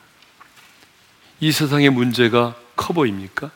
이 1.40 1.52
세상의 1.52 1.88
문제가 1.88 2.54
커 2.76 2.92
보입니까? 2.92 3.50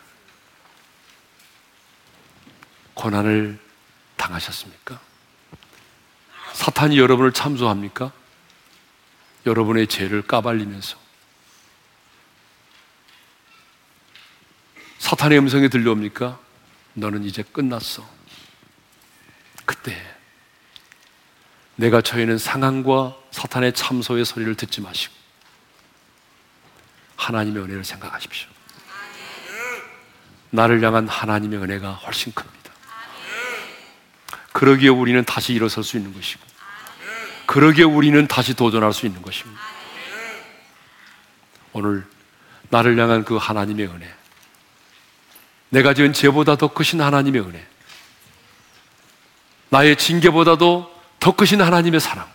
고난을 2.94 3.58
당하셨습니까? 4.16 4.98
사탄이 6.54 6.98
여러분을 6.98 7.34
참소합니까? 7.34 8.10
여러분의 9.44 9.86
죄를 9.86 10.22
까발리면서 10.22 10.96
사탄의 14.98 15.40
음성이 15.40 15.68
들려옵니까? 15.68 16.40
너는 16.94 17.22
이제 17.24 17.42
끝났어. 17.42 18.08
그때 19.66 20.17
내가 21.78 22.00
처해는 22.00 22.38
상황과 22.38 23.16
사탄의 23.30 23.72
참소의 23.72 24.24
소리를 24.24 24.52
듣지 24.56 24.80
마시고 24.80 25.14
하나님의 27.14 27.62
은혜를 27.62 27.84
생각하십시오. 27.84 28.48
나를 30.50 30.82
향한 30.82 31.06
하나님의 31.06 31.60
은혜가 31.60 31.92
훨씬 31.92 32.34
큽니다. 32.34 32.72
그러기에 34.52 34.88
우리는 34.88 35.24
다시 35.24 35.52
일어설 35.52 35.84
수 35.84 35.96
있는 35.96 36.12
것이고, 36.12 36.42
그러기에 37.46 37.84
우리는 37.84 38.26
다시 38.26 38.54
도전할 38.54 38.92
수 38.92 39.06
있는 39.06 39.22
것입니다. 39.22 39.60
오늘 41.72 42.04
나를 42.70 42.98
향한 42.98 43.24
그 43.24 43.36
하나님의 43.36 43.86
은혜, 43.86 44.12
내가 45.68 45.94
지은 45.94 46.12
죄보다 46.12 46.56
더 46.56 46.66
크신 46.72 47.00
하나님의 47.00 47.40
은혜, 47.42 47.64
나의 49.68 49.96
징계보다도 49.96 50.97
더 51.20 51.32
크신 51.32 51.60
하나님의 51.60 52.00
사랑, 52.00 52.26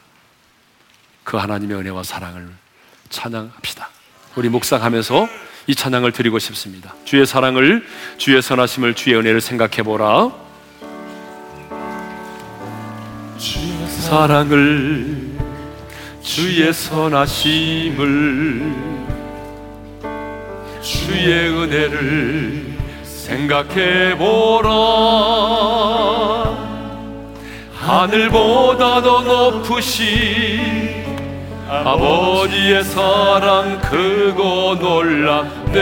그 1.23 1.37
하나님의 1.37 1.77
은혜와 1.77 2.03
사랑을 2.03 2.49
찬양합시다. 3.09 3.89
우리 4.35 4.49
묵상하면서 4.49 5.27
이 5.67 5.75
찬양을 5.75 6.11
드리고 6.11 6.39
싶습니다. 6.39 6.93
주의 7.05 7.25
사랑을, 7.25 7.87
주의 8.17 8.41
선하심을, 8.41 8.95
주의 8.95 9.15
은혜를 9.15 9.39
생각해 9.39 9.83
보라. 9.83 10.31
주의 13.37 13.87
사랑을, 13.87 15.37
주의 16.21 16.73
선하심을, 16.73 18.03
주의 20.81 21.49
은혜를 21.49 22.77
생각해 23.03 24.17
보라. 24.17 24.73
하늘보다 27.85 29.01
더 29.01 29.21
높으신 29.21 31.03
아버지의 31.69 32.81
사랑 32.85 33.77
크고 33.81 34.75
놀랍네. 34.75 35.81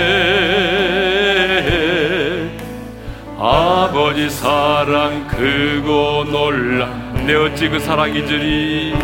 아버지 3.38 4.30
사랑 4.32 5.28
크고 5.28 6.24
놀랍네. 6.32 7.36
어찌 7.36 7.70
그 7.70 7.80
사랑 7.80 8.16
잊으리 8.16 8.96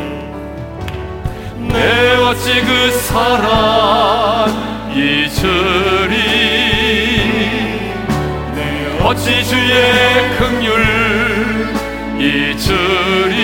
내 1.60 2.16
어찌 2.16 2.62
그 2.62 2.91
사랑 2.91 4.50
잊으리? 4.91 6.18
어찌 9.04 9.45
주의 9.45 10.36
긍휼 10.39 11.16
잊으리 12.20 13.36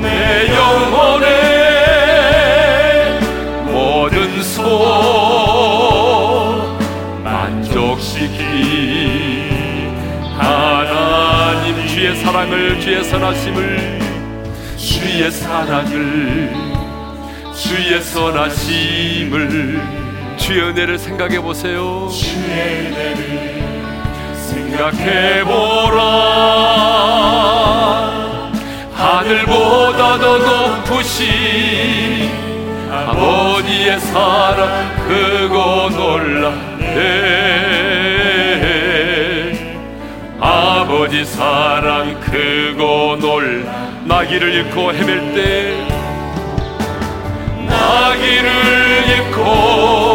내 0.00 0.48
영혼의 0.54 1.28
모든 3.66 4.42
소원 4.42 5.68
만족시키 7.22 8.40
하나님 10.38 11.86
주의 11.86 12.16
사랑을 12.16 12.80
주의 12.80 13.04
선하심을 13.04 14.00
주의 14.76 15.30
사랑을 15.30 16.50
주의 17.54 18.00
선하심을 18.00 19.80
주의 20.38 20.62
은혜를 20.62 20.98
생각해 20.98 21.40
보세요. 21.40 22.08
주의 22.08 22.86
은혜를 22.86 23.69
생각해 24.50 25.44
보라. 25.44 26.00
하늘보다 28.94 30.18
더 30.18 30.38
높으신 30.38 31.28
아버지의 32.90 34.00
사랑 34.00 34.68
크고 35.06 35.90
놀랍네. 35.90 36.90
아버지 40.40 41.24
사랑 41.24 42.18
크고 42.20 43.16
놀라 43.20 43.88
나기를 44.04 44.52
잃고 44.54 44.92
헤맬 44.92 45.34
때 45.34 45.86
나기를 47.68 48.48
잃고 49.06 50.09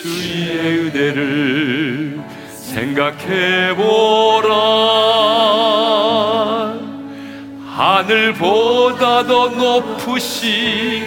주의 0.00 0.78
은혜를 0.78 2.20
생각해 2.50 3.74
보라. 3.74 4.54
하늘보다 7.74 9.24
더 9.24 9.48
높으신 9.48 11.02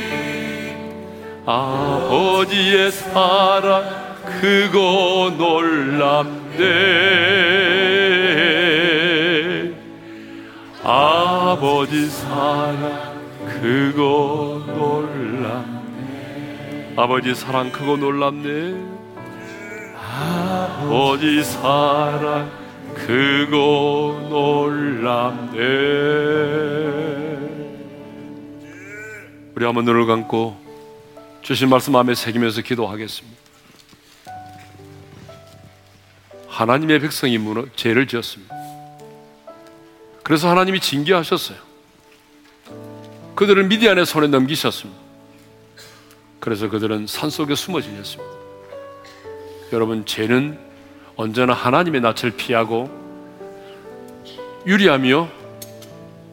아버지의 1.46 2.92
사랑 2.92 3.84
크고 4.26 5.36
놀랍네. 5.38 6.62
아버지 10.84 12.10
사랑 12.10 13.22
크고 13.48 14.64
놀랍네 14.68 15.81
아버지 16.98 17.34
사랑 17.34 17.72
크고 17.72 17.96
놀랍네. 17.98 18.76
아버지 19.96 21.42
사랑 21.44 22.52
크고 22.96 24.28
놀랍네. 24.30 25.60
우리 29.56 29.66
한번 29.66 29.86
눈을 29.86 30.06
감고 30.06 30.60
주신 31.42 31.70
말씀 31.70 31.94
마음에 31.94 32.14
새기면서 32.14 32.62
기도하겠습니다. 32.62 33.40
하나님의 36.50 37.00
백성이 37.00 37.38
무너, 37.38 37.66
죄를 37.76 38.06
지었습니다. 38.06 38.54
그래서 40.24 40.50
하나님이 40.50 40.80
징계하셨어요. 40.82 41.58
그들을 43.36 43.64
미디안의 43.64 44.06
손에 44.06 44.28
넘기셨습니다 44.28 45.01
그래서 46.42 46.70
그들은 46.70 47.06
산속에 47.06 47.54
숨어 47.54 47.82
지냈습니다. 47.82 48.32
여러분, 49.74 50.06
죄는 50.06 50.58
언제나 51.16 51.54
하나님의 51.54 52.02
낯을 52.02 52.32
피하고 52.36 52.90
유리하며 54.66 55.30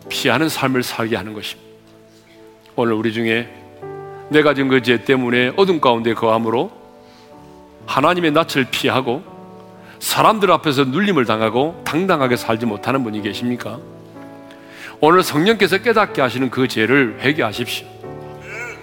피하는 0.08 0.48
삶을 0.48 0.82
살게 0.82 1.14
하는 1.14 1.34
것입니다. 1.34 1.70
오늘 2.74 2.94
우리 2.94 3.12
중에 3.12 3.54
내가 4.30 4.54
지은 4.54 4.68
그죄 4.68 5.04
때문에 5.04 5.52
어둠 5.56 5.78
가운데 5.78 6.14
거함으로 6.14 6.72
하나님의 7.84 8.32
낯을 8.32 8.66
피하고 8.70 9.22
사람들 9.98 10.50
앞에서 10.50 10.84
눌림을 10.84 11.26
당하고 11.26 11.82
당당하게 11.84 12.36
살지 12.36 12.64
못하는 12.64 13.04
분이 13.04 13.20
계십니까? 13.20 13.78
오늘 15.00 15.22
성령께서 15.22 15.78
깨닫게 15.78 16.22
하시는 16.22 16.48
그 16.48 16.66
죄를 16.66 17.18
회개하십시오. 17.20 17.86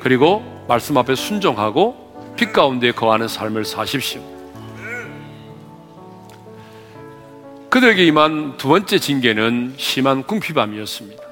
그리고 0.02 0.55
말씀 0.68 0.98
앞에 0.98 1.16
순종하고 1.16 2.34
빛 2.36 2.52
가운데 2.52 2.92
거하는 2.92 3.28
삶을 3.28 3.66
사십시오. 3.66 4.22
그들에게 7.70 8.06
임한 8.06 8.58
두 8.58 8.70
번째 8.70 8.98
징계는 8.98 9.76
심한 9.78 10.24
궁핍함이었습니다. 10.24 11.24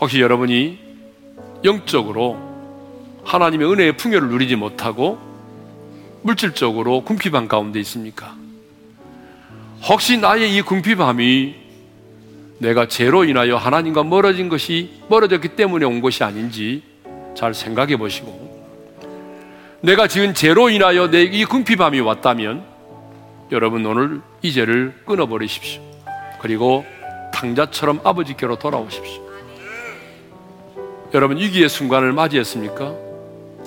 혹시 0.00 0.20
여러분이 0.20 0.78
영적으로 1.64 2.38
하나님의 3.24 3.72
은혜의 3.72 3.96
풍요를 3.96 4.28
누리지 4.28 4.56
못하고 4.56 5.18
물질적으로 6.22 7.02
궁핍한 7.02 7.48
가운데 7.48 7.80
있습니까? 7.80 8.36
혹시 9.88 10.18
나의 10.18 10.54
이 10.54 10.62
궁핍함이 10.62 11.65
내가 12.58 12.88
죄로 12.88 13.24
인하여 13.24 13.56
하나님과 13.56 14.04
멀어진 14.04 14.48
것이 14.48 14.90
멀어졌기 15.08 15.48
때문에 15.50 15.84
온 15.84 16.00
것이 16.00 16.24
아닌지 16.24 16.82
잘 17.34 17.52
생각해 17.52 17.96
보시고 17.96 18.46
내가 19.82 20.08
지은 20.08 20.34
죄로 20.34 20.70
인하여 20.70 21.10
내 21.10 21.22
이 21.24 21.44
궁핍함이 21.44 22.00
왔다면 22.00 22.64
여러분 23.52 23.84
오늘 23.84 24.20
이 24.42 24.52
죄를 24.52 24.94
끊어버리십시오. 25.06 25.82
그리고 26.40 26.84
탕자처럼 27.32 28.00
아버지께로 28.02 28.58
돌아오십시오. 28.58 29.22
여러분 31.14 31.36
위기의 31.36 31.68
순간을 31.68 32.12
맞이했습니까? 32.12 32.94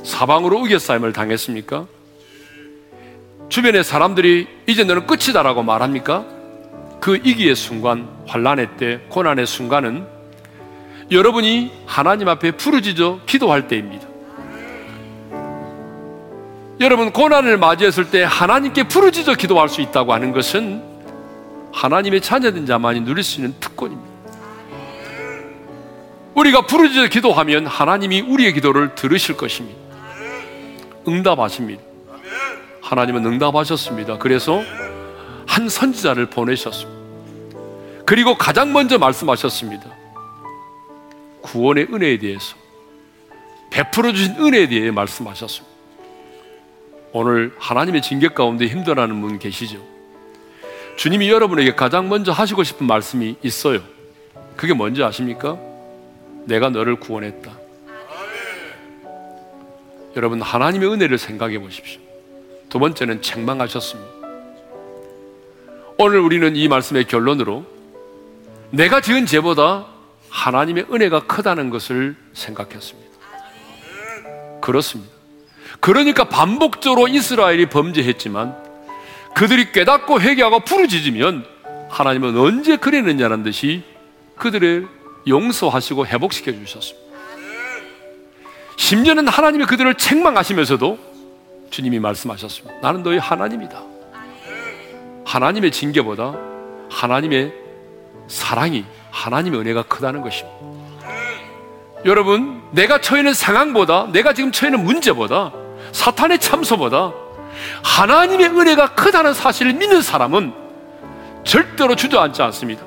사방으로 0.04 0.60
우겨싸임을 0.62 1.14
당했습니까? 1.14 1.88
주변의 3.50 3.84
사람들이 3.84 4.48
이제 4.68 4.84
너는 4.84 5.08
끝이다라고 5.08 5.64
말합니까? 5.64 6.26
그 7.00 7.14
위기의 7.14 7.56
순간, 7.56 8.08
환란의 8.28 8.78
때, 8.78 9.00
고난의 9.10 9.46
순간은 9.46 10.06
여러분이 11.12 11.72
하나님 11.86 12.28
앞에 12.28 12.52
부르짖어 12.52 13.22
기도할 13.26 13.68
때입니다. 13.68 14.08
여러분 16.80 17.12
고난을 17.12 17.58
맞이했을 17.58 18.10
때 18.10 18.24
하나님께 18.24 18.88
부르짖어 18.88 19.36
기도할 19.36 19.68
수 19.68 19.82
있다고 19.82 20.14
하는 20.14 20.32
것은 20.32 20.82
하나님의 21.74 22.22
자녀된 22.22 22.66
자만이 22.66 23.02
누릴 23.02 23.24
수 23.24 23.42
있는 23.42 23.54
특권입니다. 23.60 24.10
우리가 26.36 26.66
부르짖어 26.68 27.08
기도하면 27.08 27.66
하나님이 27.66 28.22
우리의 28.22 28.54
기도를 28.54 28.96
들으실 28.96 29.36
것입니다. 29.36 29.78
응답하십니다. 31.08 31.82
하나님은 32.82 33.26
응답하셨습니다. 33.26 34.18
그래서 34.20 34.62
한 35.50 35.68
선지자를 35.68 36.28
보내셨습니다. 36.28 37.00
그리고 38.06 38.38
가장 38.38 38.72
먼저 38.72 39.00
말씀하셨습니다. 39.00 39.90
구원의 41.42 41.88
은혜에 41.92 42.20
대해서 42.20 42.56
베풀어 43.72 44.14
주신 44.14 44.36
은혜에 44.36 44.70
대해 44.70 44.92
말씀하셨습니다. 44.92 45.68
오늘 47.14 47.56
하나님의 47.58 48.04
징계 48.04 48.28
가운데 48.28 48.68
힘들어하는 48.68 49.20
분 49.20 49.40
계시죠? 49.40 49.84
주님이 50.98 51.32
여러분에게 51.32 51.74
가장 51.74 52.10
먼저 52.10 52.32
하시고 52.32 52.64
싶은 52.64 52.86
말씀이 52.86 53.36
있어요. 53.42 53.82
그게 54.56 54.74
뭔지 54.74 55.04
아십니까? 55.04 55.58
내가 56.46 56.70
너를 56.70 56.98
구원했다. 56.98 57.52
여러분, 60.16 60.42
하나님의 60.42 60.92
은혜를 60.92 61.18
생각해 61.18 61.58
보십시오. 61.58 62.00
두 62.70 62.78
번째는 62.78 63.24
책망하셨습니다. 63.24 64.19
오늘 66.02 66.20
우리는 66.20 66.56
이 66.56 66.70
말씀의 66.70 67.04
결론으로 67.10 67.66
내가 68.70 69.02
지은 69.02 69.26
죄보다 69.26 69.86
하나님의 70.30 70.86
은혜가 70.90 71.26
크다는 71.28 71.70
것을 71.70 72.16
생각했습니다. 72.32 73.10
그렇습니다. 74.62 75.12
그러니까 75.82 76.30
반복적으로 76.30 77.10
이스라엘이 77.10 77.66
범죄했지만 77.66 78.56
그들이 79.36 79.74
깨닫고 79.74 80.22
회개하고 80.22 80.62
부르짖으면 80.62 81.46
하나님은 81.90 82.38
언제 82.38 82.78
그랬느냐는 82.78 83.44
듯이 83.44 83.84
그들을 84.38 84.88
용서하시고 85.28 86.08
회복시켜 86.08 86.54
주셨습니다. 86.54 87.10
심지어는 88.78 89.28
하나님이 89.28 89.66
그들을 89.66 89.96
책망하시면서도 89.96 90.98
주님이 91.72 92.00
말씀하셨습니다. 92.00 92.80
나는 92.80 93.04
너희 93.04 93.18
하나님이다. 93.18 93.89
하나님의 95.26 95.72
징계보다 95.72 96.34
하나님의 96.90 97.54
사랑이 98.28 98.86
하나님의 99.12 99.60
은혜가 99.62 99.84
크다는 99.84 100.22
것입니다. 100.22 100.58
여러분, 102.06 102.62
내가 102.72 103.02
처해 103.02 103.22
있는 103.22 103.34
상황보다 103.34 104.08
내가 104.12 104.34
지금 104.34 104.52
처해 104.52 104.72
있는 104.72 104.86
문제보다 104.86 105.52
사탄의 105.92 106.40
참소보다 106.40 107.12
하나님의 107.84 108.48
은혜가 108.48 108.96
크다는 108.96 109.34
사실을 109.34 109.74
믿는 109.74 110.02
사람은 110.02 110.54
절대로 111.44 111.96
주저앉지 111.96 112.42
않습니다. 112.44 112.84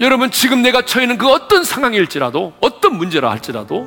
여러분, 0.00 0.30
지금 0.30 0.62
내가 0.62 0.82
처해 0.82 1.04
있는 1.04 1.18
그 1.18 1.30
어떤 1.30 1.62
상황일지라도, 1.62 2.54
어떤 2.60 2.96
문제라 2.96 3.30
할지라도, 3.30 3.86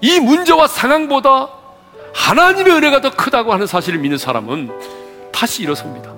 이 0.00 0.18
문제와 0.20 0.66
상황보다 0.66 1.48
하나님의 2.12 2.72
은혜가 2.74 3.00
더 3.00 3.10
크다고 3.10 3.52
하는 3.52 3.66
사실을 3.66 4.00
믿는 4.00 4.18
사람은 4.18 4.70
다시 5.36 5.62
일어섭니다. 5.62 6.10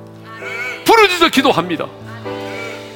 부르짖어 0.85 1.29
기도합니다. 1.31 1.87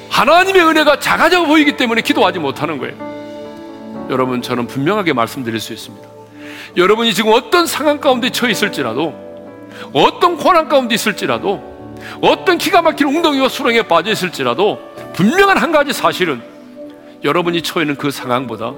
하나님의 0.08 0.62
은혜가 0.62 1.00
작아져 1.00 1.44
보이기 1.44 1.76
때문에 1.76 2.00
기도하지 2.00 2.38
못하는 2.38 2.78
거예요. 2.78 4.06
여러분, 4.08 4.40
저는 4.40 4.68
분명하게 4.68 5.14
말씀드릴 5.14 5.58
수 5.58 5.72
있습니다. 5.72 6.08
여러분이 6.76 7.12
지금 7.12 7.32
어떤 7.32 7.66
상황 7.66 8.00
가운데 8.00 8.30
처해 8.30 8.52
있을지라도, 8.52 9.12
어떤 9.92 10.36
고난 10.36 10.68
가운데 10.68 10.94
있을지라도, 10.94 11.98
어떤 12.20 12.56
기가 12.56 12.82
막힌 12.82 13.08
웅덩이와 13.08 13.48
수렁에 13.48 13.82
빠져 13.82 14.12
있을지라도, 14.12 14.78
분명한 15.14 15.58
한 15.58 15.72
가지 15.72 15.92
사실은 15.92 16.40
여러분이 17.24 17.62
처해 17.62 17.82
있는 17.82 17.96
그 17.96 18.12
상황보다 18.12 18.74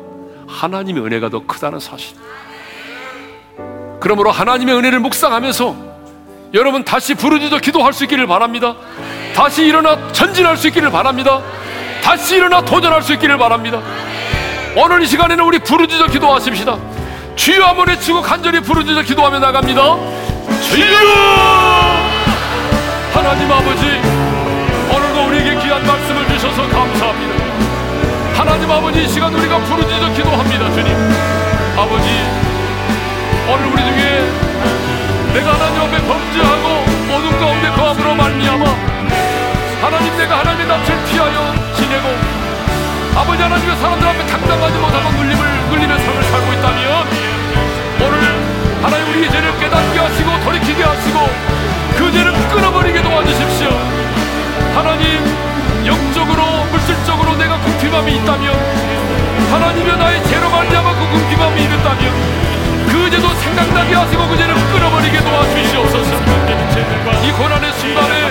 하나님의 0.47 1.05
은혜가 1.05 1.29
더 1.29 1.45
크다는 1.47 1.79
사실. 1.79 2.17
그러므로 4.01 4.31
하나님의 4.31 4.75
은혜를 4.77 5.01
묵상하면서 5.01 5.94
여러분 6.55 6.85
다시 6.85 7.15
부르짖어 7.15 7.59
기도할 7.59 7.93
수 7.93 8.05
있기를 8.05 8.29
바랍니다. 8.29 8.77
다시 9.35 9.67
일어나 9.67 9.99
전진할 10.13 10.57
수 10.57 10.69
있기를 10.69 10.89
바랍니다. 10.91 11.43
다시 12.01 12.37
일어나 12.37 12.61
도전할 12.61 13.03
수 13.03 13.13
있기를 13.15 13.37
바랍니다. 13.37 13.81
오늘 14.77 15.03
이 15.03 15.07
시간에는 15.07 15.45
우리 15.45 15.59
부르짖어 15.59 16.07
기도하십시다. 16.07 16.79
주여 17.35 17.65
한번 17.65 17.89
외치고 17.89 18.23
간절히 18.23 18.61
부르짖어 18.61 19.03
기도하며 19.03 19.41
나갑니다. 19.41 19.83
주여! 20.71 20.97
하나님 23.13 23.51
아버지, 23.51 23.85
오늘도 24.95 25.27
우리에게 25.27 25.61
귀한 25.61 25.85
말씀을 25.85 26.29
주셔서 26.29 26.69
감사합니다. 26.69 27.35
하나님 28.37 28.71
아버지, 28.71 29.03
이 29.03 29.09
시간 29.09 29.35
우리가 29.35 29.59
부르짖어 29.59 30.13
기도합니다, 30.13 30.73
주님. 30.73 30.95
아버지, 31.77 32.09
오늘 33.49 33.67
우리 33.73 33.83
중에 33.83 34.94
내가 35.35 35.53
하나님 35.53 35.81
앞에 35.83 35.99
범죄하고 35.99 36.69
어둠 37.13 37.41
가운데 37.41 37.69
거함으로 37.71 38.15
말미암아 38.15 38.65
하나님 39.83 40.17
내가 40.17 40.39
하나님의 40.39 40.67
낯을 40.69 41.05
피하여 41.07 41.55
지내고 41.75 42.09
아버지 43.17 43.43
하나님의 43.43 43.77
사람들 43.77 44.07
앞에 44.07 44.27
당당하지 44.29 44.79
못하고 44.79 45.11
눌림을 45.11 45.71
눌림의 45.71 45.99
삶을 45.99 46.23
살고 46.23 46.53
있다면 46.53 47.07
오늘 48.01 48.55
하나님 48.81 49.09
우리의 49.11 49.29
죄를 49.29 49.59
깨닫게 49.59 49.99
하시고 49.99 50.45
돌이키게 50.45 50.85
하시고 50.85 51.29
그 51.97 52.13
죄를 52.13 52.33
끊어버리게 52.51 53.03
도와주십시오. 53.03 53.71
하나님 54.77 55.19
영적으로 55.85 56.65
물질적으로 56.71 57.35
내가 57.37 57.59
궁핍함이 57.59 58.17
있다면 58.19 58.55
하나님의 59.51 59.97
나의 59.97 60.25
죄로 60.27 60.49
말미암아 60.49 60.95
그 60.95 61.11
궁핍함이 61.11 61.61
있다면 61.61 62.54
그 62.95 63.11
죄도 63.11 63.29
생각나게 63.35 63.93
하시고 63.93 64.29
그 64.29 64.37
죄를 64.37 64.55
끊어버리게 64.55 65.19
도와주시옵소서. 65.19 66.15
이 67.25 67.33
고난의 67.33 67.73
순간에 67.73 68.31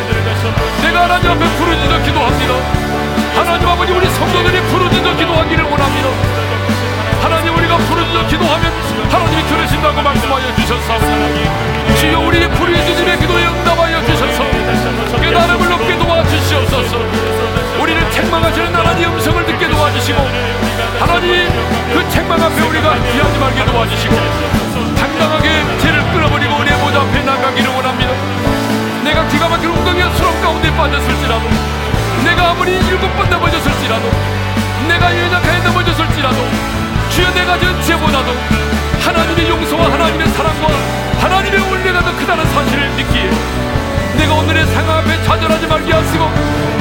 내가 0.81 1.03
하나님 1.03 1.31
앞에 1.31 1.45
부르짖어 1.57 2.01
기도합니다. 2.03 2.53
하나님 3.35 3.67
아버지 3.67 3.91
우리 3.91 4.09
성도들이 4.09 4.61
부르짖어 4.61 5.17
기도하기를 5.17 5.63
원합니다. 5.65 6.07
하나님 7.21 7.57
우리가 7.57 7.75
부르짖어 7.75 8.27
기도하면 8.27 8.71
하나님이 9.11 9.43
들으신다고 9.43 10.01
말씀하여 10.01 10.55
주셨사오니 10.55 11.49
주여 11.99 12.19
우리의 12.21 12.49
부르짖음의 12.51 13.19
기도에 13.19 13.45
응답하여 13.45 14.05
주셔서 14.05 14.43
깨달음을 15.19 15.73
얻게 15.73 15.97
도와주시옵소서. 15.97 16.97
우리는 17.81 18.11
책망하시는 18.11 18.73
하나님 18.73 19.09
음성을 19.11 19.45
듣게 19.45 19.67
도와주시고 19.67 20.19
하나님 20.99 21.49
그 21.51 21.62
책망 22.33 22.41
앞에 22.41 22.61
우리가 22.61 22.93
피하지 22.93 23.39
말게 23.39 23.65
도와주시고 23.65 24.15
당당하게 24.95 25.49
죄를 25.79 26.01
끊어버리고 26.11 26.55
은혜 26.61 26.75
보좌 26.79 27.01
앞에 27.01 27.21
나가기를 27.21 27.69
원합니다. 27.69 28.11
내가 29.03 29.27
기가 29.27 29.47
막힌 29.49 29.69
웅덩이와 29.69 30.09
수렁 30.15 30.41
가운데 30.41 30.75
빠졌을지라도 30.75 31.49
내가 32.23 32.51
아무리 32.51 32.71
일곱 32.71 33.15
번 33.15 33.29
넘어졌을지라도 33.29 34.11
내가 34.87 35.15
연약하게 35.15 35.59
넘어졌을지라도 35.59 36.37
주여 37.11 37.29
내가 37.33 37.59
전 37.59 37.81
죄보다도 37.83 38.33
하나님의 39.01 39.49
용서와 39.49 39.91
하나님의 39.91 40.27
사랑과 40.29 40.67
하나님의 41.19 41.59
은혜가 41.59 42.01
더 42.01 42.17
크다는 42.17 42.45
사실을 42.45 42.89
믿기에 42.97 43.29
내가 44.17 44.33
오늘의 44.33 44.65
상황 44.67 44.97
앞에 44.97 45.23
좌절하지 45.23 45.67
말게 45.67 45.93
하시고 45.93 46.31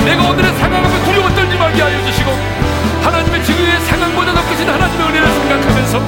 내가 0.05 0.22
오늘의 0.30 0.57
상황 0.57 0.82
앞에 0.84 1.05
두려워 1.05 1.28
떨지 1.34 1.57
말게 1.59 1.82
하여 1.82 2.05
주시고 2.07 2.71
하나님의 3.03 3.45
주위의 3.45 3.80
생각보다 3.80 4.33
높으신 4.33 4.68
하나님의 4.68 5.07
은혜를 5.09 5.28
생각하면서 5.28 5.99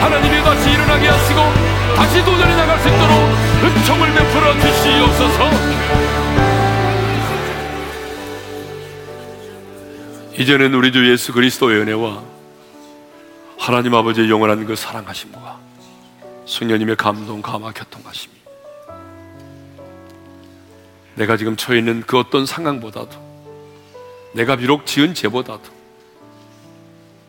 하나님이 0.00 0.42
다시 0.42 0.70
일어나게 0.70 1.08
하시고 1.08 1.40
다시 1.96 2.24
도전해 2.24 2.56
나갈 2.56 2.78
수 2.80 2.88
있도록 2.88 3.44
은총을 3.64 4.12
베풀어 4.12 4.52
주시옵소서. 4.60 5.50
이제는 10.36 10.74
우리 10.74 10.90
주 10.90 11.10
예수 11.10 11.32
그리스도의 11.32 11.80
은혜와 11.82 12.22
하나님 13.58 13.94
아버지의 13.94 14.28
영원한 14.28 14.66
그 14.66 14.74
사랑하심과 14.74 15.58
성령님의 16.46 16.96
감동, 16.96 17.40
감화, 17.40 17.72
교통하심이 17.72 18.34
내가 21.14 21.36
지금 21.36 21.56
처해 21.56 21.78
있는 21.78 22.02
그 22.02 22.18
어떤 22.18 22.44
상황보다도 22.44 23.10
내가 24.34 24.56
비록 24.56 24.86
지은 24.86 25.14
죄보다도 25.14 25.83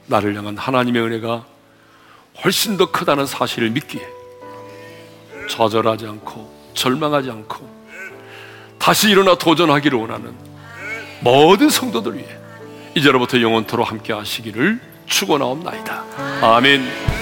나를 0.08 0.36
향한 0.36 0.58
하나님의 0.58 1.02
은혜가 1.02 1.46
훨씬 2.44 2.78
더 2.78 2.92
크다는 2.92 3.26
사실을 3.26 3.70
믿기에 3.72 4.06
좌절하지 5.50 6.06
않고 6.08 6.72
절망하지 6.74 7.30
않고 7.32 7.76
다시 8.78 9.10
일어나 9.10 9.36
도전하기를 9.36 9.98
원하는 9.98 10.34
모든 11.22 11.70
성도들 11.70 12.16
위해 12.16 12.28
이제로부터 12.96 13.42
영원토로 13.42 13.84
함께 13.84 14.14
하시기를 14.14 14.80
축원하옵나이다. 15.08 16.04
아멘. 16.42 17.15